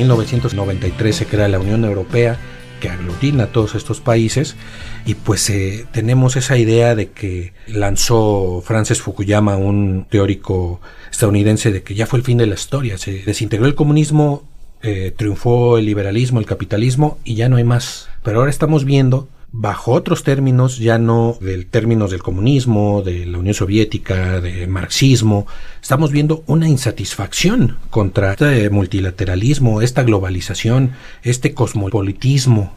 1993 0.00 1.14
se 1.14 1.26
crea 1.26 1.48
la 1.48 1.58
Unión 1.58 1.84
Europea 1.84 2.38
que 2.80 2.88
aglutina 2.88 3.44
a 3.44 3.46
todos 3.48 3.74
estos 3.74 4.00
países 4.00 4.56
y 5.04 5.14
pues 5.14 5.48
eh, 5.50 5.86
tenemos 5.92 6.36
esa 6.36 6.56
idea 6.56 6.94
de 6.94 7.10
que 7.10 7.52
lanzó 7.66 8.62
Francis 8.64 9.02
Fukuyama, 9.02 9.56
un 9.56 10.06
teórico 10.08 10.80
estadounidense, 11.10 11.70
de 11.70 11.82
que 11.82 11.94
ya 11.94 12.06
fue 12.06 12.18
el 12.18 12.24
fin 12.24 12.38
de 12.38 12.46
la 12.46 12.54
historia, 12.54 12.96
se 12.96 13.22
desintegró 13.22 13.66
el 13.66 13.74
comunismo, 13.74 14.48
eh, 14.82 15.12
triunfó 15.14 15.76
el 15.76 15.84
liberalismo, 15.84 16.40
el 16.40 16.46
capitalismo 16.46 17.18
y 17.22 17.34
ya 17.34 17.50
no 17.50 17.56
hay 17.56 17.64
más. 17.64 18.08
Pero 18.22 18.38
ahora 18.38 18.50
estamos 18.50 18.86
viendo 18.86 19.28
bajo 19.52 19.92
otros 19.92 20.22
términos, 20.22 20.78
ya 20.78 20.98
no 20.98 21.36
del 21.40 21.66
términos 21.66 22.10
del 22.10 22.22
comunismo, 22.22 23.02
de 23.02 23.26
la 23.26 23.38
Unión 23.38 23.54
Soviética, 23.54 24.40
de 24.40 24.66
marxismo, 24.66 25.46
estamos 25.82 26.12
viendo 26.12 26.44
una 26.46 26.68
insatisfacción 26.68 27.76
contra 27.90 28.32
este 28.32 28.70
multilateralismo, 28.70 29.82
esta 29.82 30.02
globalización, 30.02 30.92
este 31.22 31.52
cosmopolitismo 31.52 32.74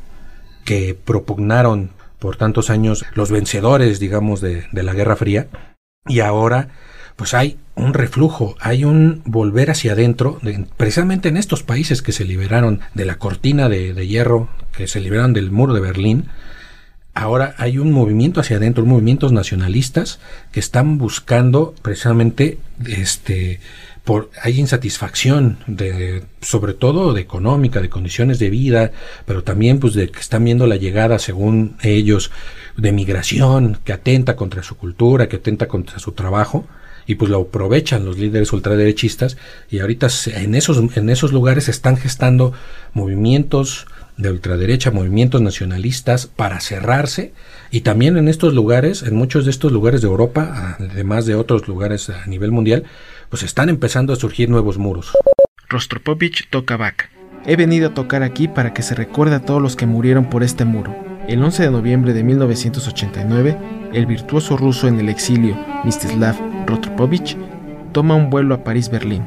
que 0.65 0.95
propugnaron 0.95 1.91
por 2.19 2.37
tantos 2.37 2.69
años 2.69 3.05
los 3.13 3.29
vencedores, 3.29 3.99
digamos, 3.99 4.41
de, 4.41 4.65
la 4.71 4.93
Guerra 4.93 5.15
Fría, 5.15 5.47
y 6.07 6.21
ahora 6.21 6.69
pues 7.15 7.35
hay 7.35 7.59
un 7.75 7.93
reflujo, 7.93 8.55
hay 8.59 8.85
un 8.85 9.21
volver 9.25 9.69
hacia 9.69 9.91
adentro, 9.91 10.39
precisamente 10.77 11.29
en 11.29 11.37
estos 11.37 11.61
países 11.61 12.01
que 12.01 12.11
se 12.11 12.25
liberaron 12.25 12.79
de 12.95 13.05
la 13.05 13.19
cortina 13.19 13.69
de, 13.69 13.93
de 13.93 14.07
hierro, 14.07 14.49
que 14.75 14.87
se 14.87 14.99
liberaron 14.99 15.33
del 15.33 15.51
muro 15.51 15.75
de 15.75 15.81
Berlín, 15.81 16.29
ahora 17.13 17.55
hay 17.57 17.77
un 17.77 17.91
movimiento 17.91 18.39
hacia 18.39 18.57
adentro, 18.57 18.85
movimientos 18.85 19.31
nacionalistas 19.31 20.19
que 20.51 20.59
están 20.59 20.97
buscando 20.97 21.73
precisamente 21.81 22.57
este 22.85 23.59
por 24.03 24.29
hay 24.41 24.59
insatisfacción 24.59 25.59
de 25.65 26.23
sobre 26.41 26.73
todo 26.73 27.13
de 27.13 27.21
económica, 27.21 27.81
de 27.81 27.89
condiciones 27.89 28.37
de 28.37 28.49
vida, 28.49 28.91
pero 29.25 29.43
también 29.43 29.79
pues 29.79 29.93
de 29.93 30.09
que 30.09 30.19
están 30.19 30.43
viendo 30.43 30.67
la 30.67 30.75
llegada 30.75 31.19
según 31.19 31.77
ellos 31.81 32.31
de 32.75 32.91
migración 32.91 33.79
que 33.85 33.93
atenta 33.93 34.35
contra 34.35 34.63
su 34.63 34.75
cultura, 34.75 35.29
que 35.29 35.37
atenta 35.37 35.67
contra 35.67 35.99
su 35.99 36.11
trabajo 36.11 36.67
y 37.05 37.15
pues 37.15 37.31
lo 37.31 37.41
aprovechan 37.41 38.05
los 38.05 38.17
líderes 38.17 38.51
ultraderechistas 38.51 39.37
y 39.69 39.79
ahorita 39.79 40.07
en 40.35 40.55
esos 40.55 40.97
en 40.97 41.09
esos 41.09 41.31
lugares 41.31 41.65
se 41.65 41.71
están 41.71 41.95
gestando 41.95 42.53
movimientos 42.93 43.87
de 44.17 44.31
ultraderecha, 44.31 44.91
movimientos 44.91 45.41
nacionalistas 45.41 46.27
para 46.27 46.59
cerrarse 46.59 47.33
y 47.71 47.81
también 47.81 48.17
en 48.17 48.27
estos 48.27 48.53
lugares, 48.53 49.03
en 49.03 49.15
muchos 49.15 49.45
de 49.45 49.51
estos 49.51 49.71
lugares 49.71 50.01
de 50.01 50.07
Europa, 50.07 50.77
además 50.79 51.25
de 51.25 51.35
otros 51.35 51.67
lugares 51.67 52.09
a 52.09 52.25
nivel 52.27 52.51
mundial, 52.51 52.83
pues 53.29 53.43
están 53.43 53.69
empezando 53.69 54.13
a 54.13 54.15
surgir 54.15 54.49
nuevos 54.49 54.77
muros. 54.77 55.11
Rostropovich 55.69 56.49
toca 56.49 56.77
Bach. 56.77 57.09
He 57.45 57.55
venido 57.55 57.89
a 57.89 57.93
tocar 57.93 58.23
aquí 58.23 58.47
para 58.47 58.73
que 58.73 58.83
se 58.83 58.95
recuerde 58.95 59.35
a 59.35 59.43
todos 59.43 59.61
los 59.61 59.75
que 59.75 59.85
murieron 59.85 60.29
por 60.29 60.43
este 60.43 60.65
muro. 60.65 60.95
El 61.27 61.43
11 61.43 61.63
de 61.63 61.71
noviembre 61.71 62.13
de 62.13 62.23
1989, 62.23 63.57
el 63.93 64.05
virtuoso 64.05 64.55
ruso 64.55 64.87
en 64.87 64.99
el 64.99 65.09
exilio, 65.09 65.57
Mstislav 65.83 66.35
Rostropovich, 66.67 67.37
toma 67.91 68.15
un 68.15 68.29
vuelo 68.29 68.55
a 68.55 68.63
París-Berlín. 68.63 69.23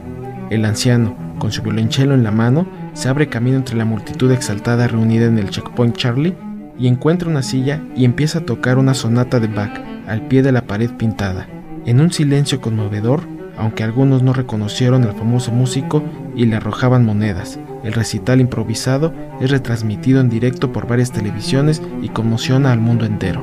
El 0.51 0.65
anciano, 0.65 1.17
con 1.39 1.53
su 1.53 1.63
violonchelo 1.63 2.15
en 2.15 2.23
la 2.23 2.31
mano, 2.31 2.67
se 2.97 3.11
abre 3.11 3.29
camino 3.29 3.59
entre 3.59 3.77
la 3.77 3.85
multitud 3.85 4.33
exaltada 4.33 4.89
reunida 4.89 5.27
en 5.27 5.39
el 5.39 5.51
checkpoint 5.51 5.95
Charlie 5.97 6.35
y 6.79 6.89
encuentra 6.89 7.29
una 7.29 7.43
silla 7.43 7.83
y 7.95 8.07
empieza 8.07 8.39
a 8.39 8.47
tocar 8.47 8.79
una 8.79 8.95
sonata 8.95 9.39
de 9.39 9.49
Bach 9.49 9.79
al 10.07 10.27
pie 10.29 10.43
de 10.43 10.51
la 10.51 10.63
pared 10.63 10.91
pintada. 10.91 11.47
En 11.85 12.01
un 12.01 12.11
silencio 12.11 12.63
conmovedor, 12.63 13.21
aunque 13.59 13.85
algunos 13.85 14.23
no 14.23 14.33
reconocieron 14.33 15.05
al 15.05 15.15
famoso 15.15 15.53
músico 15.53 16.03
y 16.35 16.47
le 16.47 16.57
arrojaban 16.57 17.05
monedas, 17.05 17.61
el 17.85 17.93
recital 17.93 18.41
improvisado 18.41 19.13
es 19.43 19.51
retransmitido 19.51 20.21
en 20.21 20.31
directo 20.31 20.73
por 20.73 20.89
varias 20.89 21.13
televisiones 21.13 21.83
y 22.01 22.09
conmociona 22.09 22.73
al 22.73 22.81
mundo 22.81 23.05
entero. 23.05 23.43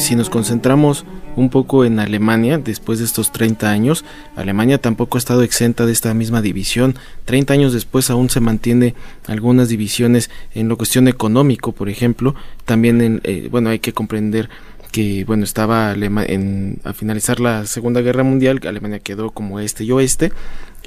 Si 0.00 0.16
nos 0.16 0.30
concentramos 0.30 1.04
un 1.36 1.50
poco 1.50 1.84
en 1.84 1.98
Alemania, 2.00 2.58
después 2.58 2.98
de 2.98 3.04
estos 3.04 3.32
30 3.32 3.70
años, 3.70 4.04
Alemania 4.34 4.78
tampoco 4.78 5.16
ha 5.16 5.20
estado 5.20 5.42
exenta 5.42 5.86
de 5.86 5.92
esta 5.92 6.12
misma 6.14 6.42
división. 6.42 6.96
30 7.26 7.54
años 7.54 7.72
después 7.72 8.10
aún 8.10 8.30
se 8.30 8.40
mantiene 8.40 8.94
algunas 9.26 9.68
divisiones 9.68 10.30
en 10.54 10.68
lo 10.68 10.76
cuestión 10.76 11.06
económico, 11.08 11.72
por 11.72 11.88
ejemplo. 11.88 12.34
También, 12.64 13.00
en, 13.00 13.20
eh, 13.24 13.48
bueno, 13.50 13.70
hay 13.70 13.78
que 13.78 13.92
comprender 13.92 14.48
que 14.90 15.24
bueno 15.24 15.44
estaba 15.44 15.92
en, 15.92 16.80
a 16.82 16.92
finalizar 16.92 17.38
la 17.38 17.64
Segunda 17.66 18.00
Guerra 18.00 18.24
Mundial, 18.24 18.60
Alemania 18.66 18.98
quedó 18.98 19.30
como 19.30 19.60
este 19.60 19.84
y 19.84 19.92
oeste. 19.92 20.32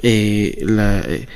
Eh, 0.02 0.58
la, 0.60 1.00
eh, 1.00 1.26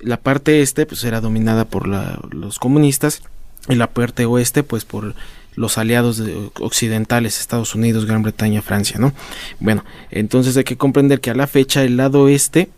la 0.00 0.16
parte 0.16 0.60
este 0.62 0.86
pues 0.86 1.04
era 1.04 1.20
dominada 1.20 1.64
por 1.66 1.86
la, 1.86 2.18
los 2.30 2.58
comunistas 2.58 3.22
y 3.68 3.74
la 3.76 3.88
parte 3.88 4.24
oeste 4.24 4.62
pues 4.62 4.84
por 4.84 5.14
los 5.56 5.78
aliados 5.78 6.22
occidentales, 6.60 7.40
Estados 7.40 7.74
Unidos, 7.74 8.06
Gran 8.06 8.22
Bretaña, 8.22 8.62
Francia, 8.62 8.98
¿no? 9.00 9.12
Bueno, 9.58 9.84
entonces 10.10 10.56
hay 10.56 10.64
que 10.64 10.76
comprender 10.76 11.20
que 11.20 11.30
a 11.30 11.34
la 11.34 11.46
fecha 11.46 11.82
el 11.82 11.96
lado 11.96 12.28
este 12.28 12.68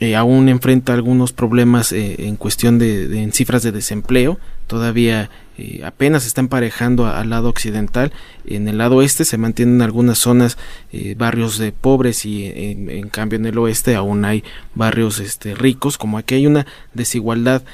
eh, 0.00 0.14
aún 0.14 0.48
enfrenta 0.48 0.94
algunos 0.94 1.32
problemas 1.32 1.90
eh, 1.90 2.26
en 2.28 2.36
cuestión 2.36 2.78
de, 2.78 3.20
en 3.20 3.32
cifras 3.32 3.64
de 3.64 3.72
desempleo, 3.72 4.38
todavía 4.68 5.28
eh, 5.56 5.80
apenas 5.84 6.24
está 6.24 6.40
emparejando 6.40 7.06
al 7.06 7.30
lado 7.30 7.48
occidental, 7.48 8.12
en 8.46 8.68
el 8.68 8.78
lado 8.78 9.02
este 9.02 9.24
se 9.24 9.38
mantienen 9.38 9.82
algunas 9.82 10.18
zonas, 10.18 10.56
barrios 11.16 11.58
de 11.58 11.72
pobres 11.72 12.24
y 12.24 12.44
en, 12.46 13.08
cambio 13.08 13.40
en 13.40 13.46
el 13.46 13.58
oeste 13.58 13.96
aún 13.96 14.24
hay 14.24 14.44
barrios 14.76 15.18
este, 15.18 15.56
ricos, 15.56 15.98
como 15.98 16.16
aquí 16.16 16.36
hay 16.36 16.46
una 16.46 16.64
desigualdad 16.94 17.64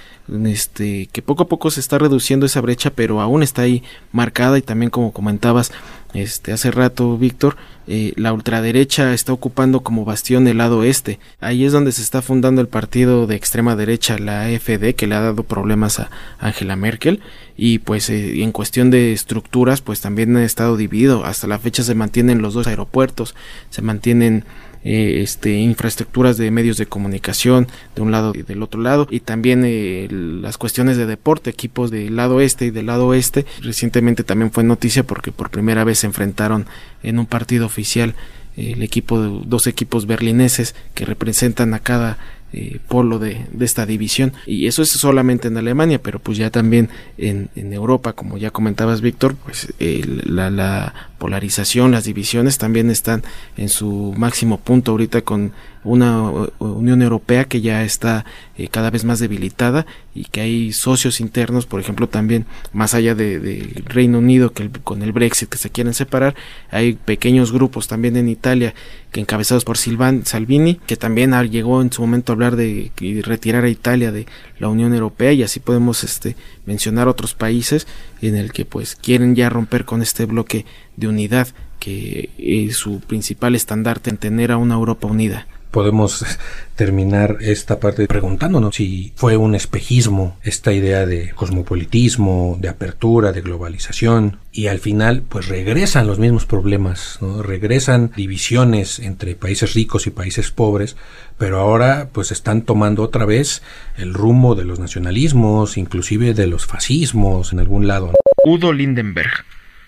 este, 0.44 1.08
que 1.12 1.22
poco 1.22 1.44
a 1.44 1.48
poco 1.48 1.70
se 1.70 1.80
está 1.80 1.98
reduciendo 1.98 2.46
esa 2.46 2.60
brecha, 2.60 2.90
pero 2.90 3.20
aún 3.20 3.42
está 3.42 3.62
ahí 3.62 3.82
marcada 4.12 4.58
y 4.58 4.62
también 4.62 4.90
como 4.90 5.12
comentabas 5.12 5.72
este, 6.14 6.52
hace 6.52 6.70
rato, 6.70 7.18
Víctor, 7.18 7.56
eh, 7.88 8.12
la 8.16 8.32
ultraderecha 8.32 9.12
está 9.12 9.32
ocupando 9.32 9.80
como 9.80 10.04
bastión 10.04 10.46
el 10.46 10.58
lado 10.58 10.84
este. 10.84 11.18
Ahí 11.40 11.64
es 11.64 11.72
donde 11.72 11.90
se 11.90 12.02
está 12.02 12.22
fundando 12.22 12.60
el 12.60 12.68
partido 12.68 13.26
de 13.26 13.34
extrema 13.34 13.74
derecha, 13.74 14.16
la 14.18 14.42
AFD, 14.42 14.94
que 14.94 15.08
le 15.08 15.16
ha 15.16 15.20
dado 15.20 15.42
problemas 15.42 15.98
a 15.98 16.10
Angela 16.38 16.76
Merkel. 16.76 17.20
Y 17.56 17.80
pues 17.80 18.10
eh, 18.10 18.42
en 18.42 18.52
cuestión 18.52 18.90
de 18.90 19.12
estructuras, 19.12 19.80
pues 19.80 20.00
también 20.00 20.36
ha 20.36 20.44
estado 20.44 20.76
dividido. 20.76 21.24
Hasta 21.24 21.48
la 21.48 21.58
fecha 21.58 21.82
se 21.82 21.96
mantienen 21.96 22.42
los 22.42 22.54
dos 22.54 22.68
aeropuertos, 22.68 23.34
se 23.70 23.82
mantienen 23.82 24.44
eh, 24.84 25.22
este, 25.22 25.56
infraestructuras 25.56 26.36
de 26.36 26.50
medios 26.50 26.76
de 26.76 26.86
comunicación 26.86 27.68
de 27.96 28.02
un 28.02 28.10
lado 28.10 28.32
y 28.34 28.42
del 28.42 28.62
otro 28.62 28.82
lado 28.82 29.06
y 29.10 29.20
también 29.20 29.62
eh, 29.64 30.08
las 30.10 30.58
cuestiones 30.58 30.98
de 30.98 31.06
deporte, 31.06 31.48
equipos 31.50 31.90
del 31.90 32.16
lado 32.16 32.40
este 32.40 32.66
y 32.66 32.70
del 32.70 32.86
lado 32.86 33.06
oeste. 33.06 33.46
Recientemente 33.62 34.24
también 34.24 34.52
fue 34.52 34.62
noticia 34.62 35.02
porque 35.02 35.32
por 35.32 35.50
primera 35.50 35.84
vez 35.84 36.00
se 36.00 36.06
enfrentaron 36.06 36.66
en 37.02 37.18
un 37.18 37.26
partido 37.26 37.66
oficial 37.66 38.14
el 38.56 38.82
equipo 38.82 39.18
dos 39.18 39.66
equipos 39.66 40.06
berlineses 40.06 40.74
que 40.94 41.04
representan 41.04 41.74
a 41.74 41.80
cada 41.80 42.18
eh, 42.56 42.78
polo 42.88 43.18
de, 43.18 43.46
esta 43.60 43.84
división. 43.84 44.32
Y 44.46 44.66
eso 44.66 44.82
es 44.82 44.90
solamente 44.90 45.48
en 45.48 45.56
Alemania 45.56 46.00
pero 46.00 46.18
pues 46.18 46.38
ya 46.38 46.50
también 46.50 46.88
en, 47.18 47.50
Europa 47.56 48.12
como 48.12 48.38
ya 48.38 48.50
comentabas 48.50 49.00
Víctor 49.00 49.34
pues 49.34 49.72
la, 49.78 50.50
la, 50.50 50.94
polarización 51.18 51.90
las 51.90 52.04
divisiones 52.04 52.58
también 52.58 52.90
están 52.90 53.22
en 53.56 53.68
su 53.68 54.14
máximo 54.16 54.58
punto 54.58 54.92
ahorita 54.92 55.22
con 55.22 55.52
una 55.84 56.22
Unión 56.58 57.02
Europea 57.02 57.44
que 57.44 57.60
ya 57.60 57.84
está 57.84 58.24
eh, 58.56 58.68
cada 58.68 58.90
vez 58.90 59.04
más 59.04 59.18
debilitada 59.18 59.86
y 60.14 60.24
que 60.24 60.40
hay 60.40 60.72
socios 60.72 61.20
internos, 61.20 61.66
por 61.66 61.80
ejemplo, 61.80 62.08
también 62.08 62.46
más 62.72 62.94
allá 62.94 63.14
del 63.14 63.42
de 63.42 63.82
Reino 63.84 64.18
Unido 64.18 64.52
que 64.52 64.70
con 64.82 65.02
el 65.02 65.12
Brexit 65.12 65.48
que 65.48 65.58
se 65.58 65.70
quieren 65.70 65.94
separar, 65.94 66.34
hay 66.70 66.94
pequeños 66.94 67.52
grupos 67.52 67.86
también 67.86 68.16
en 68.16 68.28
Italia 68.28 68.74
que 69.12 69.20
encabezados 69.20 69.64
por 69.64 69.78
Silvan, 69.78 70.24
Salvini, 70.24 70.76
que 70.86 70.96
también 70.96 71.32
llegó 71.50 71.82
en 71.82 71.92
su 71.92 72.02
momento 72.02 72.32
a 72.32 72.34
hablar 72.34 72.56
de, 72.56 72.90
retirar 73.24 73.64
a 73.64 73.68
Italia 73.68 74.10
de 74.10 74.26
la 74.58 74.68
Unión 74.68 74.94
Europea 74.94 75.32
y 75.32 75.42
así 75.42 75.60
podemos 75.60 76.02
este, 76.02 76.36
mencionar 76.66 77.08
otros 77.08 77.34
países 77.34 77.86
en 78.22 78.36
el 78.36 78.52
que 78.52 78.64
pues 78.64 78.96
quieren 78.96 79.34
ya 79.34 79.50
romper 79.50 79.84
con 79.84 80.02
este 80.02 80.24
bloque 80.24 80.64
de 80.96 81.08
unidad 81.08 81.48
que 81.78 82.30
es 82.38 82.76
su 82.76 83.00
principal 83.00 83.54
estandarte 83.54 84.10
en 84.10 84.16
tener 84.16 84.52
a 84.52 84.56
una 84.56 84.74
Europa 84.74 85.06
unida 85.06 85.46
podemos 85.74 86.24
terminar 86.76 87.38
esta 87.40 87.80
parte 87.80 88.06
preguntándonos 88.06 88.76
si 88.76 89.12
fue 89.16 89.36
un 89.36 89.56
espejismo 89.56 90.38
esta 90.42 90.72
idea 90.72 91.04
de 91.04 91.30
cosmopolitismo, 91.30 92.56
de 92.60 92.68
apertura, 92.68 93.32
de 93.32 93.40
globalización 93.40 94.38
y 94.52 94.68
al 94.68 94.78
final 94.78 95.22
pues 95.28 95.48
regresan 95.48 96.06
los 96.06 96.20
mismos 96.20 96.46
problemas, 96.46 97.18
¿no? 97.20 97.42
regresan 97.42 98.12
divisiones 98.14 99.00
entre 99.00 99.34
países 99.34 99.74
ricos 99.74 100.06
y 100.06 100.10
países 100.10 100.52
pobres, 100.52 100.96
pero 101.38 101.58
ahora 101.58 102.08
pues 102.12 102.30
están 102.30 102.62
tomando 102.62 103.02
otra 103.02 103.24
vez 103.24 103.62
el 103.96 104.14
rumbo 104.14 104.54
de 104.54 104.64
los 104.64 104.78
nacionalismos, 104.78 105.76
inclusive 105.76 106.34
de 106.34 106.46
los 106.46 106.66
fascismos 106.66 107.52
en 107.52 107.58
algún 107.58 107.88
lado. 107.88 108.12
Udo 108.44 108.72
Lindenberg, 108.72 109.44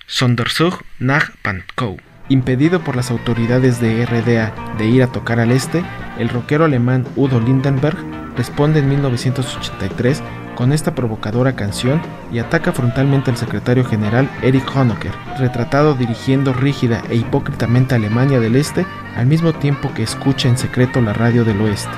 Sonderzug 0.08 0.82
nach 0.98 1.30
Pankow 1.42 1.96
Impedido 2.28 2.80
por 2.80 2.96
las 2.96 3.12
autoridades 3.12 3.80
de 3.80 4.04
RDA 4.04 4.52
de 4.78 4.86
ir 4.86 5.02
a 5.04 5.06
tocar 5.06 5.38
al 5.38 5.52
este, 5.52 5.84
el 6.18 6.28
rockero 6.28 6.64
alemán 6.64 7.04
Udo 7.14 7.38
Lindenberg 7.38 7.96
responde 8.36 8.80
en 8.80 8.88
1983 8.88 10.22
con 10.56 10.72
esta 10.72 10.94
provocadora 10.94 11.54
canción 11.54 12.00
y 12.32 12.40
ataca 12.40 12.72
frontalmente 12.72 13.30
al 13.30 13.36
secretario 13.36 13.84
general 13.84 14.28
Erich 14.42 14.66
Honecker, 14.74 15.12
retratado 15.38 15.94
dirigiendo 15.94 16.52
rígida 16.52 17.02
e 17.10 17.14
hipócritamente 17.14 17.94
a 17.94 17.98
Alemania 17.98 18.40
del 18.40 18.56
Este 18.56 18.84
al 19.14 19.26
mismo 19.26 19.52
tiempo 19.52 19.92
que 19.94 20.02
escucha 20.02 20.48
en 20.48 20.58
secreto 20.58 21.00
la 21.00 21.12
radio 21.12 21.44
del 21.44 21.60
Oeste. 21.60 21.94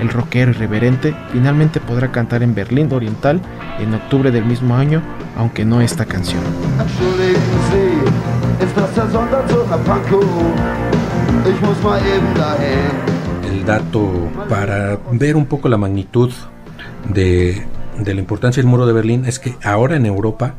El 0.00 0.10
rockero 0.10 0.50
irreverente 0.50 1.14
finalmente 1.32 1.80
podrá 1.80 2.12
cantar 2.12 2.42
en 2.42 2.54
Berlín 2.54 2.92
Oriental 2.92 3.40
en 3.78 3.94
octubre 3.94 4.30
del 4.30 4.44
mismo 4.44 4.76
año, 4.76 5.00
aunque 5.36 5.64
no 5.64 5.80
esta 5.80 6.04
canción. 6.04 6.42
El 13.44 13.64
dato 13.64 14.30
para 14.48 15.00
ver 15.10 15.34
un 15.34 15.46
poco 15.46 15.68
la 15.68 15.76
magnitud 15.76 16.30
de, 17.12 17.66
la 18.04 18.12
importancia 18.12 18.62
del 18.62 18.70
muro 18.70 18.86
de 18.86 18.92
Berlín 18.92 19.24
es 19.24 19.40
que 19.40 19.56
ahora 19.64 19.96
en 19.96 20.06
Europa 20.06 20.54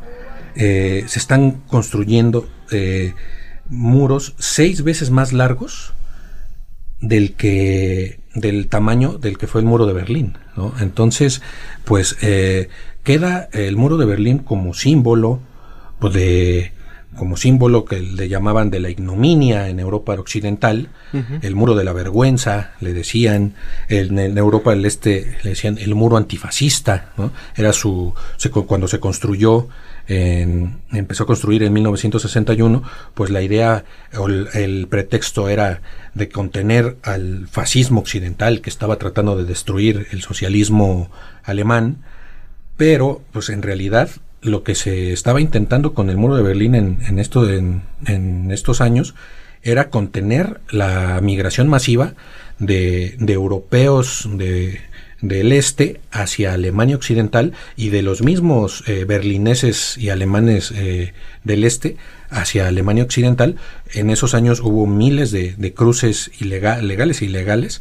eh, 0.54 1.04
se 1.06 1.18
están 1.18 1.62
construyendo 1.66 2.46
eh, 2.70 3.14
muros 3.70 4.34
seis 4.38 4.84
veces 4.84 5.10
más 5.10 5.32
largos 5.32 5.94
del 7.00 7.32
que 7.32 8.20
del 8.34 8.68
tamaño 8.68 9.16
del 9.16 9.38
que 9.38 9.46
fue 9.46 9.62
el 9.62 9.66
muro 9.66 9.86
de 9.86 9.94
Berlín 9.94 10.36
entonces 10.80 11.40
pues 11.84 12.16
eh, 12.20 12.68
queda 13.02 13.48
el 13.52 13.76
muro 13.76 13.96
de 13.96 14.04
Berlín 14.04 14.38
como 14.38 14.74
símbolo 14.74 15.40
de 16.00 16.72
como 17.16 17.36
símbolo 17.36 17.84
que 17.84 18.00
le 18.00 18.28
llamaban 18.28 18.70
de 18.70 18.80
la 18.80 18.90
ignominia 18.90 19.68
en 19.68 19.80
Europa 19.80 20.14
occidental, 20.14 20.88
el 21.42 21.54
muro 21.54 21.74
de 21.74 21.84
la 21.84 21.92
vergüenza, 21.92 22.72
le 22.80 22.92
decían, 22.92 23.54
en, 23.88 24.18
Europa 24.36 24.70
del 24.70 24.84
Este 24.84 25.36
le 25.42 25.50
decían 25.50 25.78
el 25.78 25.94
muro 25.94 26.16
antifascista, 26.16 27.12
¿no? 27.16 27.32
era 27.56 27.72
su, 27.72 28.14
cuando 28.66 28.88
se 28.88 28.98
construyó, 28.98 29.68
en, 30.06 30.80
empezó 30.92 31.24
a 31.24 31.26
construir 31.26 31.62
en 31.62 31.72
1961, 31.72 32.82
pues 33.14 33.30
la 33.30 33.42
idea 33.42 33.84
o 34.16 34.26
el, 34.26 34.86
pretexto 34.88 35.48
era 35.48 35.82
de 36.14 36.28
contener 36.28 36.96
al 37.02 37.48
fascismo 37.48 38.00
occidental 38.00 38.60
que 38.60 38.70
estaba 38.70 38.96
tratando 38.96 39.36
de 39.36 39.44
destruir 39.44 40.08
el 40.10 40.22
socialismo 40.22 41.10
alemán, 41.42 41.98
pero 42.76 43.22
pues 43.32 43.48
en 43.50 43.62
realidad 43.62 44.10
lo 44.44 44.62
que 44.62 44.74
se 44.74 45.12
estaba 45.12 45.40
intentando 45.40 45.94
con 45.94 46.10
el 46.10 46.16
muro 46.16 46.36
de 46.36 46.42
Berlín 46.42 46.74
en, 46.74 47.18
esto, 47.18 47.50
en, 47.50 48.50
estos 48.50 48.80
años 48.80 49.14
era 49.62 49.88
contener 49.88 50.60
la 50.70 51.18
migración 51.22 51.66
masiva 51.68 52.12
de, 52.58 53.16
europeos 53.26 54.28
de, 54.30 54.80
del 55.22 55.52
este 55.52 56.00
hacia 56.10 56.52
Alemania 56.52 56.96
Occidental 56.96 57.54
y 57.74 57.88
de 57.88 58.02
los 58.02 58.22
mismos 58.22 58.84
eh, 58.86 59.06
berlineses 59.06 59.96
y 59.96 60.10
alemanes 60.10 60.70
eh, 60.72 61.14
del 61.42 61.64
este 61.64 61.96
hacia 62.28 62.68
Alemania 62.68 63.04
Occidental. 63.04 63.56
En 63.94 64.10
esos 64.10 64.34
años 64.34 64.60
hubo 64.60 64.86
miles 64.86 65.30
de, 65.30 65.72
cruces 65.74 66.30
legales 66.40 67.22
e 67.22 67.24
ilegales. 67.24 67.80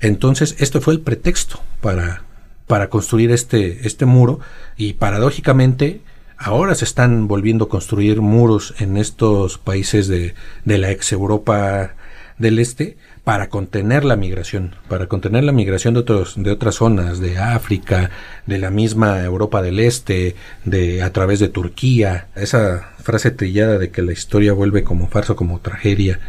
Entonces, 0.00 0.56
esto 0.58 0.80
fue 0.80 0.94
el 0.94 1.00
pretexto 1.00 1.62
para, 1.80 2.24
para 2.70 2.88
construir 2.88 3.32
este, 3.32 3.84
este 3.84 4.06
muro. 4.06 4.38
Y 4.76 4.92
paradójicamente 4.92 6.02
ahora 6.38 6.76
se 6.76 6.84
están 6.84 7.26
volviendo 7.26 7.64
a 7.64 7.68
construir 7.68 8.20
muros 8.20 8.74
en 8.78 8.96
estos 8.96 9.58
países 9.58 10.06
de, 10.06 10.34
de 10.64 10.78
la 10.78 10.92
ex 10.92 11.10
Europa 11.10 11.96
del 12.38 12.60
Este 12.60 12.96
para 13.24 13.48
contener 13.48 14.04
la 14.04 14.14
migración, 14.14 14.76
para 14.88 15.08
contener 15.08 15.42
la 15.42 15.50
migración 15.50 15.94
de 15.94 16.00
otros, 16.00 16.34
de 16.36 16.52
otras 16.52 16.76
zonas, 16.76 17.18
de 17.18 17.38
África, 17.38 18.10
de 18.46 18.58
la 18.58 18.70
misma 18.70 19.20
Europa 19.24 19.62
del 19.62 19.80
Este, 19.80 20.36
de 20.64 21.02
a 21.02 21.12
través 21.12 21.40
de 21.40 21.48
Turquía, 21.48 22.28
esa 22.36 22.92
frase 23.02 23.32
trillada 23.32 23.78
de 23.78 23.90
que 23.90 24.02
la 24.02 24.12
historia 24.12 24.52
vuelve 24.52 24.84
como 24.84 25.08
farsa, 25.08 25.34
como 25.34 25.58
tragedia, 25.58 26.20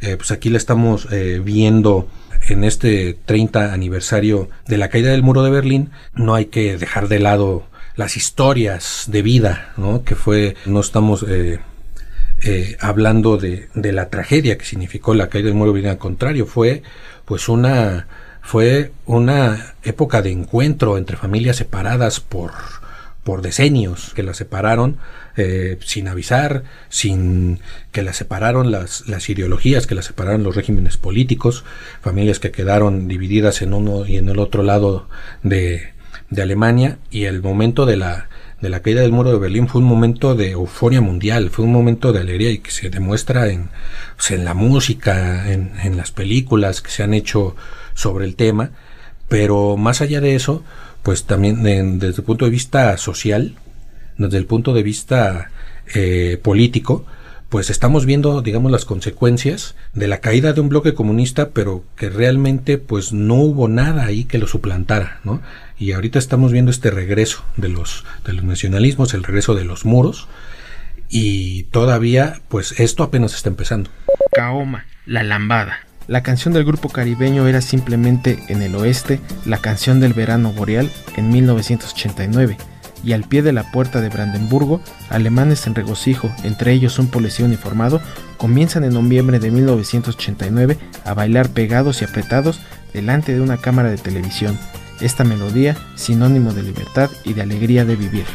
eh, 0.00 0.16
pues 0.16 0.32
aquí 0.32 0.50
la 0.50 0.58
estamos 0.58 1.06
eh, 1.12 1.40
viendo 1.42 2.08
en 2.48 2.64
este 2.64 3.16
30 3.24 3.72
aniversario 3.72 4.48
de 4.66 4.78
la 4.78 4.88
caída 4.88 5.10
del 5.10 5.22
muro 5.22 5.42
de 5.42 5.50
Berlín, 5.50 5.90
no 6.14 6.34
hay 6.34 6.46
que 6.46 6.76
dejar 6.76 7.08
de 7.08 7.20
lado 7.20 7.66
las 7.96 8.16
historias 8.16 9.04
de 9.06 9.22
vida, 9.22 9.72
¿no? 9.76 10.04
Que 10.04 10.14
fue, 10.14 10.56
no 10.66 10.80
estamos 10.80 11.24
eh, 11.28 11.60
eh, 12.42 12.76
hablando 12.80 13.36
de, 13.36 13.68
de, 13.74 13.92
la 13.92 14.08
tragedia 14.08 14.58
que 14.58 14.64
significó 14.64 15.14
la 15.14 15.28
caída 15.28 15.46
del 15.46 15.54
muro 15.54 15.70
de 15.70 15.74
Berlín, 15.74 15.90
al 15.90 15.98
contrario, 15.98 16.46
fue 16.46 16.82
pues 17.24 17.48
una 17.48 18.06
fue 18.42 18.92
una 19.06 19.74
época 19.82 20.20
de 20.20 20.30
encuentro 20.30 20.98
entre 20.98 21.16
familias 21.16 21.56
separadas 21.56 22.20
por 22.20 22.52
por 23.22 23.40
decenios 23.40 24.12
que 24.14 24.22
las 24.22 24.36
separaron 24.36 24.98
eh, 25.36 25.78
sin 25.84 26.08
avisar, 26.08 26.64
sin 26.88 27.60
que 27.92 28.02
las 28.02 28.16
separaron 28.16 28.70
las, 28.70 29.08
las 29.08 29.28
ideologías, 29.28 29.86
que 29.86 29.94
las 29.94 30.04
separaron 30.04 30.42
los 30.42 30.56
regímenes 30.56 30.96
políticos, 30.96 31.64
familias 32.00 32.38
que 32.38 32.50
quedaron 32.50 33.08
divididas 33.08 33.62
en 33.62 33.74
uno 33.74 34.06
y 34.06 34.16
en 34.16 34.28
el 34.28 34.38
otro 34.38 34.62
lado 34.62 35.08
de, 35.42 35.92
de 36.30 36.42
Alemania 36.42 36.98
y 37.10 37.24
el 37.24 37.42
momento 37.42 37.86
de 37.86 37.96
la 37.96 38.28
de 38.60 38.70
la 38.70 38.80
caída 38.80 39.02
del 39.02 39.12
muro 39.12 39.30
de 39.30 39.38
Berlín 39.38 39.68
fue 39.68 39.82
un 39.82 39.86
momento 39.86 40.34
de 40.34 40.52
euforia 40.52 41.02
mundial, 41.02 41.50
fue 41.50 41.66
un 41.66 41.72
momento 41.72 42.14
de 42.14 42.20
alegría 42.20 42.50
y 42.50 42.58
que 42.58 42.70
se 42.70 42.88
demuestra 42.88 43.48
en, 43.48 43.68
pues, 44.16 44.30
en 44.30 44.46
la 44.46 44.54
música, 44.54 45.52
en, 45.52 45.72
en, 45.82 45.98
las 45.98 46.12
películas 46.12 46.80
que 46.80 46.90
se 46.90 47.02
han 47.02 47.12
hecho 47.12 47.56
sobre 47.92 48.24
el 48.24 48.36
tema, 48.36 48.70
pero 49.28 49.76
más 49.76 50.00
allá 50.00 50.22
de 50.22 50.34
eso, 50.34 50.64
pues 51.02 51.24
también 51.24 51.62
desde 51.98 52.16
el 52.16 52.22
punto 52.22 52.46
de 52.46 52.50
vista 52.50 52.96
social, 52.96 53.54
desde 54.18 54.38
el 54.38 54.46
punto 54.46 54.72
de 54.72 54.82
vista 54.82 55.50
eh, 55.94 56.38
político, 56.42 57.04
pues 57.48 57.70
estamos 57.70 58.04
viendo, 58.04 58.42
digamos, 58.42 58.72
las 58.72 58.84
consecuencias 58.84 59.76
de 59.92 60.08
la 60.08 60.18
caída 60.18 60.52
de 60.52 60.60
un 60.60 60.68
bloque 60.68 60.94
comunista, 60.94 61.50
pero 61.50 61.84
que 61.96 62.10
realmente 62.10 62.78
pues 62.78 63.12
no 63.12 63.34
hubo 63.36 63.68
nada 63.68 64.06
ahí 64.06 64.24
que 64.24 64.38
lo 64.38 64.48
suplantara, 64.48 65.20
¿no? 65.22 65.40
Y 65.78 65.92
ahorita 65.92 66.18
estamos 66.18 66.50
viendo 66.50 66.72
este 66.72 66.90
regreso 66.90 67.44
de 67.56 67.68
los, 67.68 68.04
de 68.24 68.32
los 68.32 68.44
nacionalismos, 68.44 69.14
el 69.14 69.22
regreso 69.22 69.54
de 69.54 69.64
los 69.64 69.84
muros, 69.84 70.26
y 71.08 71.64
todavía 71.64 72.40
pues 72.48 72.80
esto 72.80 73.04
apenas 73.04 73.34
está 73.34 73.50
empezando. 73.50 73.88
Kaoma, 74.32 74.86
la 75.06 75.22
lambada. 75.22 75.78
La 76.08 76.24
canción 76.24 76.54
del 76.54 76.64
grupo 76.64 76.88
caribeño 76.88 77.46
era 77.46 77.60
simplemente 77.60 78.38
en 78.48 78.62
el 78.62 78.74
oeste 78.74 79.20
la 79.46 79.58
canción 79.58 80.00
del 80.00 80.12
verano 80.12 80.52
boreal 80.52 80.90
en 81.16 81.30
1989 81.30 82.56
y 83.04 83.12
al 83.12 83.24
pie 83.24 83.42
de 83.42 83.52
la 83.52 83.70
puerta 83.70 84.00
de 84.00 84.08
Brandenburgo, 84.08 84.80
alemanes 85.10 85.66
en 85.66 85.74
regocijo, 85.74 86.32
entre 86.42 86.72
ellos 86.72 86.98
un 86.98 87.08
policía 87.08 87.44
uniformado, 87.44 88.00
comienzan 88.36 88.84
en 88.84 88.94
noviembre 88.94 89.38
de 89.38 89.50
1989 89.50 90.78
a 91.04 91.14
bailar 91.14 91.50
pegados 91.50 92.00
y 92.00 92.04
apretados 92.04 92.60
delante 92.92 93.34
de 93.34 93.40
una 93.40 93.58
cámara 93.58 93.90
de 93.90 93.98
televisión. 93.98 94.58
Esta 95.00 95.24
melodía, 95.24 95.76
sinónimo 95.96 96.52
de 96.52 96.62
libertad 96.62 97.10
y 97.24 97.34
de 97.34 97.42
alegría 97.42 97.84
de 97.84 97.96
vivir. 97.96 98.26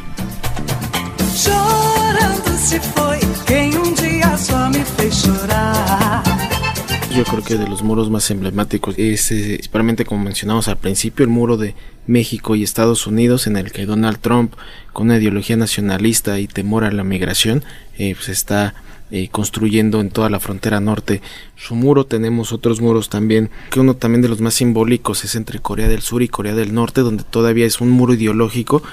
Yo 7.15 7.23
creo 7.23 7.43
que 7.43 7.57
de 7.57 7.67
los 7.67 7.81
muros 7.81 8.09
más 8.11 8.29
emblemáticos 8.29 8.93
es, 8.97 9.31
eh, 9.31 9.55
principalmente 9.55 10.05
como 10.05 10.23
mencionamos 10.23 10.67
al 10.67 10.77
principio, 10.77 11.23
el 11.23 11.29
muro 11.29 11.57
de 11.57 11.73
México 12.05 12.55
y 12.55 12.61
Estados 12.61 13.07
Unidos, 13.07 13.47
en 13.47 13.57
el 13.57 13.71
que 13.71 13.87
Donald 13.87 14.19
Trump, 14.19 14.53
con 14.93 15.07
una 15.07 15.17
ideología 15.17 15.57
nacionalista 15.57 16.39
y 16.39 16.47
temor 16.47 16.83
a 16.83 16.91
la 16.91 17.03
migración, 17.03 17.63
eh, 17.97 18.13
pues 18.15 18.29
está 18.29 18.75
eh, 19.09 19.27
construyendo 19.31 20.01
en 20.01 20.11
toda 20.11 20.29
la 20.29 20.39
frontera 20.39 20.79
norte 20.79 21.21
su 21.55 21.73
muro. 21.73 22.05
Tenemos 22.05 22.53
otros 22.53 22.79
muros 22.79 23.09
también, 23.09 23.49
que 23.71 23.79
uno 23.79 23.95
también 23.95 24.21
de 24.21 24.29
los 24.29 24.39
más 24.39 24.53
simbólicos 24.53 25.25
es 25.25 25.33
entre 25.33 25.59
Corea 25.59 25.87
del 25.87 26.01
Sur 26.01 26.21
y 26.21 26.27
Corea 26.27 26.53
del 26.53 26.75
Norte, 26.75 27.01
donde 27.01 27.23
todavía 27.23 27.65
es 27.65 27.81
un 27.81 27.89
muro 27.89 28.13
ideológico, 28.13 28.83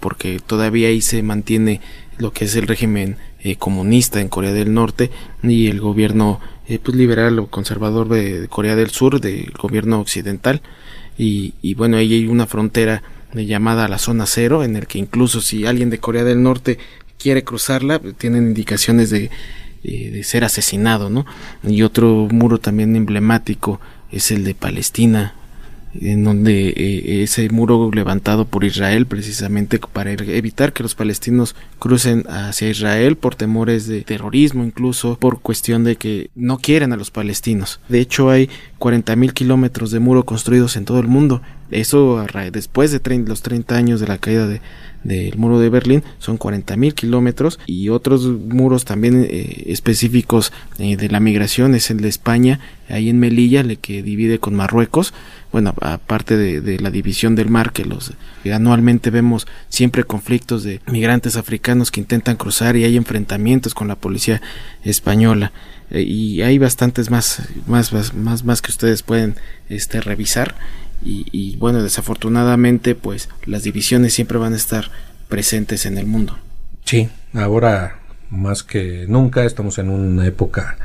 porque 0.00 0.40
todavía 0.44 0.88
ahí 0.88 1.00
se 1.00 1.22
mantiene 1.22 1.80
lo 2.18 2.32
que 2.32 2.44
es 2.44 2.56
el 2.56 2.66
régimen 2.66 3.16
comunista 3.58 4.20
en 4.20 4.28
Corea 4.28 4.52
del 4.52 4.72
Norte 4.72 5.10
y 5.42 5.68
el 5.68 5.80
gobierno 5.80 6.40
eh, 6.66 6.78
pues 6.82 6.96
liberal 6.96 7.38
o 7.38 7.48
conservador 7.48 8.08
de, 8.08 8.48
Corea 8.48 8.74
del 8.74 8.90
Sur, 8.90 9.20
del 9.20 9.52
gobierno 9.52 10.00
occidental. 10.00 10.62
Y, 11.18 11.54
y, 11.62 11.74
bueno, 11.74 11.98
ahí 11.98 12.14
hay 12.14 12.26
una 12.26 12.46
frontera 12.46 13.02
llamada 13.34 13.88
la 13.88 13.98
zona 13.98 14.26
cero, 14.26 14.64
en 14.64 14.76
el 14.76 14.86
que 14.86 14.98
incluso 14.98 15.40
si 15.40 15.66
alguien 15.66 15.90
de 15.90 15.98
Corea 15.98 16.24
del 16.24 16.42
Norte 16.42 16.78
quiere 17.18 17.44
cruzarla, 17.44 18.00
tienen 18.18 18.48
indicaciones 18.48 19.10
de, 19.10 19.30
eh, 19.82 20.10
de 20.10 20.24
ser 20.24 20.44
asesinado, 20.44 21.10
¿no? 21.10 21.26
Y 21.62 21.82
otro 21.82 22.28
muro 22.30 22.58
también 22.58 22.96
emblemático 22.96 23.80
es 24.10 24.30
el 24.30 24.44
de 24.44 24.54
Palestina, 24.54 25.34
en 26.00 26.24
donde 26.24 26.68
eh, 26.68 27.22
ese 27.22 27.48
muro 27.48 27.90
levantado 27.92 28.44
por 28.44 28.64
Israel 28.64 29.06
precisamente 29.06 29.78
para 29.78 30.12
evitar 30.12 30.72
que 30.72 30.82
los 30.82 30.94
palestinos 30.94 31.54
crucen 31.78 32.24
hacia 32.28 32.70
Israel 32.70 33.16
por 33.16 33.34
temores 33.34 33.86
de 33.86 34.02
terrorismo 34.02 34.64
incluso 34.64 35.16
por 35.18 35.40
cuestión 35.40 35.84
de 35.84 35.96
que 35.96 36.30
no 36.34 36.58
quieren 36.58 36.92
a 36.92 36.96
los 36.96 37.10
palestinos. 37.10 37.80
De 37.88 38.00
hecho 38.00 38.30
hay 38.30 38.50
40 38.78 39.16
mil 39.16 39.32
kilómetros 39.32 39.90
de 39.90 40.00
muro 40.00 40.24
construidos 40.24 40.76
en 40.76 40.84
todo 40.84 41.00
el 41.00 41.08
mundo. 41.08 41.42
Eso 41.70 42.24
después 42.52 42.92
de 42.92 43.00
los 43.26 43.42
30 43.42 43.74
años 43.74 44.00
de 44.00 44.06
la 44.06 44.18
caída 44.18 44.46
de, 44.46 44.60
del 45.02 45.36
muro 45.36 45.58
de 45.58 45.68
Berlín 45.68 46.02
son 46.18 46.36
40 46.36 46.76
mil 46.76 46.94
kilómetros. 46.94 47.58
Y 47.66 47.88
otros 47.88 48.26
muros 48.26 48.84
también 48.84 49.26
eh, 49.28 49.64
específicos 49.66 50.52
eh, 50.78 50.96
de 50.96 51.08
la 51.08 51.20
migración 51.20 51.74
es 51.74 51.90
el 51.90 52.00
de 52.00 52.08
España. 52.08 52.60
Ahí 52.88 53.08
en 53.08 53.18
Melilla 53.18 53.60
el 53.60 53.78
que 53.78 54.02
divide 54.02 54.38
con 54.38 54.54
Marruecos 54.54 55.14
bueno, 55.54 55.72
aparte 55.82 56.36
de, 56.36 56.80
la 56.80 56.90
división 56.90 57.36
del 57.36 57.48
mar, 57.48 57.72
que 57.72 57.84
los 57.84 58.12
anualmente 58.52 59.10
vemos 59.10 59.46
siempre 59.68 60.02
conflictos 60.02 60.64
de 60.64 60.80
migrantes 60.88 61.36
africanos 61.36 61.92
que 61.92 62.00
intentan 62.00 62.34
cruzar 62.34 62.74
y 62.74 62.82
hay 62.82 62.96
enfrentamientos 62.96 63.72
con 63.72 63.86
la 63.86 63.94
policía 63.94 64.42
española. 64.82 65.52
Eh, 65.92 66.02
y 66.02 66.42
hay 66.42 66.58
bastantes 66.58 67.08
más, 67.08 67.40
más, 67.68 67.92
más, 68.14 68.42
más 68.42 68.62
que 68.62 68.72
ustedes 68.72 69.04
pueden 69.04 69.36
este, 69.68 70.00
revisar. 70.00 70.56
Y, 71.04 71.26
y 71.30 71.54
bueno, 71.54 71.84
desafortunadamente, 71.84 72.96
pues 72.96 73.28
las 73.46 73.62
divisiones 73.62 74.12
siempre 74.12 74.38
van 74.38 74.54
a 74.54 74.56
estar 74.56 74.90
presentes 75.28 75.86
en 75.86 75.98
el 75.98 76.06
mundo. 76.06 76.36
Sí, 76.84 77.08
ahora 77.32 78.00
más 78.28 78.64
que 78.64 79.04
nunca 79.06 79.44
estamos 79.44 79.78
en 79.78 79.88
una 79.88 80.26
época 80.26 80.78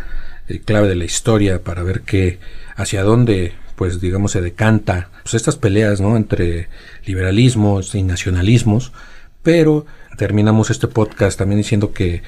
eh, 0.47 0.59
clave 0.59 0.89
de 0.89 0.95
la 0.95 1.05
historia 1.05 1.63
para 1.63 1.81
ver 1.81 2.01
qué 2.01 2.37
hacia 2.75 3.01
dónde 3.01 3.53
pues 3.79 4.01
digamos 4.01 4.33
se 4.33 4.41
decanta 4.41 5.09
pues, 5.23 5.35
estas 5.35 5.55
peleas 5.55 6.01
no 6.01 6.17
entre 6.17 6.67
liberalismos 7.05 7.95
y 7.95 8.03
nacionalismos 8.03 8.91
pero 9.41 9.85
terminamos 10.17 10.69
este 10.69 10.89
podcast 10.89 11.39
también 11.39 11.59
diciendo 11.59 11.93
que 11.93 12.21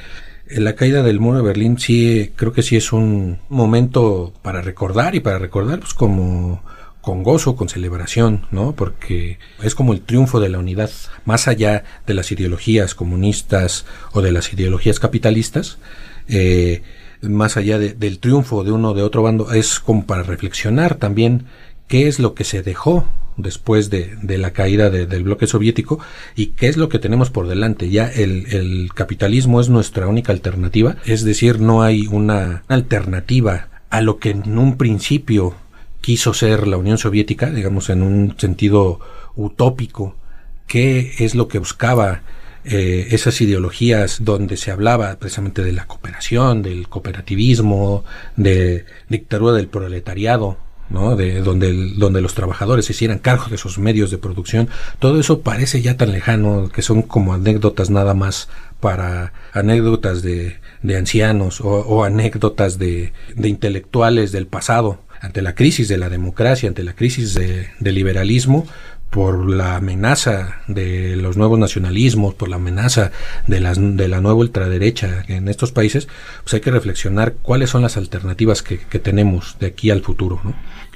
la 0.48 0.76
caída 0.76 1.04
del 1.04 1.20
muro 1.20 1.40
de 1.40 1.44
Berlín 1.44 1.78
sí 1.78 2.32
creo 2.38 2.54
que 2.54 2.62
sí 2.64 2.78
es 2.78 2.94
un 2.94 3.40
momento 3.50 4.32
para 4.42 4.62
recordar 4.62 5.14
y 5.14 5.20
para 5.20 5.40
recordar 5.40 5.82
pues 5.82 5.94
como 5.94 6.64
con 7.02 7.22
gozo, 7.24 7.58
con 7.58 7.68
celebración, 7.68 8.46
¿no? 8.52 8.74
Porque 8.74 9.40
es 9.62 9.76
como 9.76 9.92
el 9.92 10.02
triunfo 10.02 10.40
de 10.40 10.50
la 10.50 10.60
unidad, 10.60 10.92
más 11.26 11.48
allá 11.48 11.84
de 12.06 12.14
las 12.14 12.32
ideologías 12.32 12.94
comunistas 12.94 13.86
o 14.14 14.22
de 14.22 14.32
las 14.32 14.54
ideologías 14.54 15.00
capitalistas, 15.00 15.80
eh, 16.28 16.84
más 17.22 17.58
allá 17.58 17.80
del 17.80 18.20
triunfo 18.20 18.64
de 18.64 18.72
uno 18.72 18.92
o 18.92 18.94
de 18.94 19.04
otro 19.04 19.24
bando, 19.24 19.52
es 19.54 19.80
como 19.80 20.06
para 20.06 20.24
reflexionar 20.24 20.96
también 20.96 21.46
qué 21.88 22.08
es 22.08 22.20
lo 22.20 22.34
que 22.34 22.44
se 22.44 22.64
dejó 22.64 23.08
después 23.38 23.90
de, 23.90 24.18
la 24.38 24.52
caída 24.52 24.90
del 24.90 25.24
bloque 25.24 25.48
soviético 25.48 26.00
y 26.36 26.48
qué 26.48 26.68
es 26.68 26.78
lo 26.78 26.90
que 26.90 27.00
tenemos 27.00 27.30
por 27.30 27.48
delante. 27.48 27.90
Ya 27.90 28.08
el, 28.08 28.90
capitalismo 28.94 29.62
es 29.62 29.70
nuestra 29.70 30.08
única 30.08 30.32
alternativa, 30.32 30.98
es 31.06 31.24
decir, 31.24 31.60
no 31.60 31.84
hay 31.84 32.08
una 32.08 32.64
alternativa 32.68 33.70
a 33.90 34.02
lo 34.02 34.20
que 34.20 34.32
en 34.32 34.58
un 34.58 34.78
principio 34.78 35.56
quiso 36.02 36.34
ser 36.34 36.68
la 36.68 36.78
Unión 36.78 36.98
Soviética, 36.98 37.50
digamos 37.50 37.90
en 37.90 38.02
un 38.02 38.36
sentido 38.38 39.00
utópico, 39.36 40.16
qué 40.68 41.14
es 41.20 41.36
lo 41.36 41.48
que 41.48 41.60
buscaba 41.60 42.22
eh, 42.64 43.08
esas 43.12 43.42
ideologías 43.42 44.24
donde 44.24 44.56
se 44.56 44.72
hablaba 44.72 45.16
precisamente 45.16 45.64
de 45.64 45.72
la 45.72 45.88
cooperación, 45.88 46.62
del 46.62 46.88
cooperativismo, 46.88 48.04
de 48.36 48.86
dictadura 49.10 49.54
del 49.54 49.68
proletariado, 49.68 50.58
¿no? 50.92 51.16
De 51.16 51.42
donde, 51.42 51.74
los 52.22 52.36
trabajadores 52.36 52.86
se 52.86 52.94
hicieran 52.94 53.20
cargo 53.20 53.46
de 53.50 53.56
esos 53.56 53.80
medios 53.80 54.12
de 54.12 54.18
producción, 54.18 54.70
todo 55.00 55.20
eso 55.20 55.42
parece 55.42 55.82
ya 55.82 55.98
tan 55.98 56.12
lejano 56.12 56.70
que 56.70 56.82
son 56.82 57.02
como 57.02 57.34
anécdotas 57.34 57.90
nada 57.90 58.14
más 58.14 58.50
para 58.80 59.34
anécdotas 59.54 60.22
de, 60.22 60.58
de 60.84 60.98
ancianos 60.98 61.62
o, 61.62 62.04
anécdotas 62.04 62.78
de, 62.78 63.14
de, 63.36 63.50
intelectuales 63.50 64.32
del 64.32 64.48
pasado. 64.48 65.00
Ante 65.20 65.44
la 65.44 65.54
crisis 65.54 65.88
de 65.88 66.00
la 66.00 66.10
democracia, 66.10 66.68
ante 66.68 66.84
la 66.84 66.94
crisis 66.94 67.36
de, 67.36 67.70
del 67.80 67.94
liberalismo, 67.94 68.66
por 69.12 69.50
la 69.50 69.76
amenaza 69.76 70.62
de 70.68 71.18
los 71.18 71.36
nuevos 71.36 71.60
nacionalismos, 71.60 72.34
por 72.34 72.48
la 72.48 72.56
amenaza 72.56 73.12
de, 73.46 73.60
las, 73.60 73.78
de 73.78 74.08
la 74.08 74.22
nueva 74.22 74.40
ultraderecha 74.40 75.26
en 75.28 75.50
estos 75.50 75.74
países, 75.74 76.08
pues 76.44 76.54
hay 76.54 76.62
que 76.62 76.72
reflexionar 76.72 77.34
cuáles 77.42 77.70
son 77.70 77.82
las 77.82 77.98
alternativas 77.98 78.64
que, 78.64 78.78
tenemos 79.00 79.58
de 79.60 79.68
aquí 79.68 79.90
al 79.90 80.02
futuro. 80.02 80.40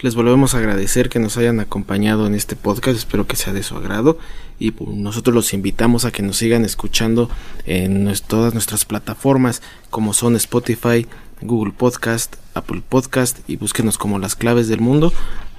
Les 0.01 0.15
volvemos 0.15 0.55
a 0.55 0.59
agradecer 0.59 1.09
que 1.09 1.19
nos 1.19 1.37
hayan 1.37 1.59
acompañado 1.59 2.25
en 2.25 2.35
este 2.35 2.55
podcast, 2.55 2.97
espero 2.97 3.27
que 3.27 3.35
sea 3.35 3.51
de 3.51 3.63
su 3.63 3.75
agrado 3.75 4.17
y 4.59 4.71
pues, 4.71 4.91
nosotros 4.91 5.35
los 5.35 5.53
invitamos 5.53 6.05
a 6.05 6.11
que 6.11 6.23
nos 6.23 6.37
sigan 6.37 6.63
escuchando 6.63 7.29
en 7.65 8.09
todas 8.27 8.53
nuestras 8.53 8.85
plataformas 8.85 9.61
como 9.89 10.13
son 10.13 10.37
Spotify, 10.37 11.05
Google 11.41 11.73
Podcast, 11.75 12.37
Apple 12.53 12.81
Podcast 12.87 13.39
y 13.49 13.57
búsquenos 13.57 13.97
como 13.97 14.19
las 14.19 14.37
claves 14.37 14.69
del 14.69 14.79
mundo 14.79 15.11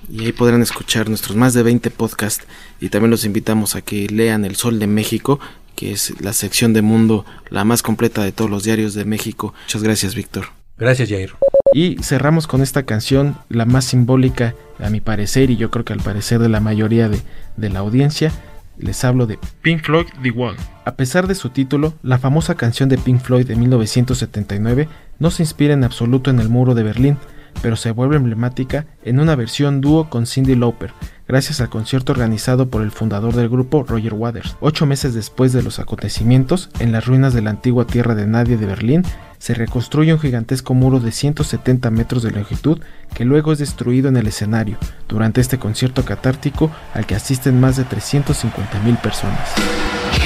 y 0.08 0.24
ahí 0.24 0.32
podrán 0.32 0.62
escuchar 0.62 1.08
nuestros 1.08 1.36
más 1.36 1.54
de 1.54 1.62
20 1.62 1.90
podcasts 1.90 2.46
y 2.80 2.88
también 2.88 3.10
los 3.10 3.24
invitamos 3.24 3.74
a 3.74 3.82
que 3.82 4.06
lean 4.08 4.44
El 4.44 4.56
Sol 4.56 4.78
de 4.78 4.86
México, 4.86 5.40
que 5.74 5.92
es 5.92 6.20
la 6.20 6.32
sección 6.32 6.72
de 6.72 6.82
mundo 6.82 7.24
la 7.50 7.64
más 7.64 7.82
completa 7.82 8.22
de 8.22 8.32
todos 8.32 8.50
los 8.50 8.64
diarios 8.64 8.94
de 8.94 9.04
México. 9.04 9.54
Muchas 9.66 9.82
gracias, 9.82 10.14
Víctor. 10.14 10.46
Gracias, 10.78 11.08
Jair. 11.08 11.34
Y 11.72 11.96
cerramos 12.02 12.46
con 12.46 12.62
esta 12.62 12.84
canción, 12.84 13.36
la 13.48 13.64
más 13.64 13.84
simbólica, 13.86 14.54
a 14.78 14.90
mi 14.90 15.00
parecer, 15.00 15.50
y 15.50 15.56
yo 15.56 15.70
creo 15.70 15.84
que 15.84 15.92
al 15.92 16.00
parecer 16.00 16.38
de 16.38 16.48
la 16.48 16.60
mayoría 16.60 17.08
de, 17.08 17.20
de 17.56 17.70
la 17.70 17.80
audiencia, 17.80 18.32
les 18.78 19.04
hablo 19.04 19.26
de 19.26 19.38
Pink 19.62 19.84
Floyd 19.84 20.06
The 20.22 20.30
Wall. 20.30 20.56
A 20.84 20.94
pesar 20.94 21.26
de 21.26 21.34
su 21.34 21.50
título, 21.50 21.94
la 22.02 22.18
famosa 22.18 22.54
canción 22.54 22.88
de 22.88 22.98
Pink 22.98 23.20
Floyd 23.20 23.46
de 23.46 23.56
1979 23.56 24.88
no 25.18 25.30
se 25.30 25.42
inspira 25.42 25.74
en 25.74 25.84
absoluto 25.84 26.30
en 26.30 26.40
el 26.40 26.48
muro 26.48 26.74
de 26.74 26.82
Berlín, 26.82 27.18
pero 27.62 27.76
se 27.76 27.90
vuelve 27.90 28.16
emblemática 28.16 28.86
en 29.04 29.20
una 29.20 29.34
versión 29.34 29.80
dúo 29.80 30.08
con 30.08 30.26
Cindy 30.26 30.54
Lauper, 30.54 30.92
gracias 31.28 31.60
al 31.60 31.68
concierto 31.68 32.12
organizado 32.12 32.68
por 32.68 32.82
el 32.82 32.90
fundador 32.90 33.34
del 33.34 33.48
grupo 33.48 33.82
Roger 33.82 34.14
Waters. 34.14 34.56
Ocho 34.60 34.86
meses 34.86 35.14
después 35.14 35.52
de 35.52 35.62
los 35.62 35.78
acontecimientos, 35.78 36.70
en 36.78 36.92
las 36.92 37.06
ruinas 37.06 37.34
de 37.34 37.42
la 37.42 37.50
antigua 37.50 37.86
Tierra 37.86 38.14
de 38.14 38.26
Nadie 38.26 38.56
de 38.56 38.66
Berlín, 38.66 39.02
se 39.38 39.54
reconstruye 39.54 40.12
un 40.12 40.20
gigantesco 40.20 40.74
muro 40.74 41.00
de 41.00 41.12
170 41.12 41.90
metros 41.90 42.22
de 42.22 42.30
longitud 42.30 42.80
que 43.14 43.24
luego 43.24 43.52
es 43.52 43.58
destruido 43.58 44.08
en 44.08 44.16
el 44.16 44.26
escenario 44.26 44.78
durante 45.08 45.40
este 45.40 45.58
concierto 45.58 46.04
catártico 46.04 46.70
al 46.94 47.06
que 47.06 47.14
asisten 47.14 47.60
más 47.60 47.76
de 47.76 47.84
350.000 47.84 49.00
personas. 49.00 50.25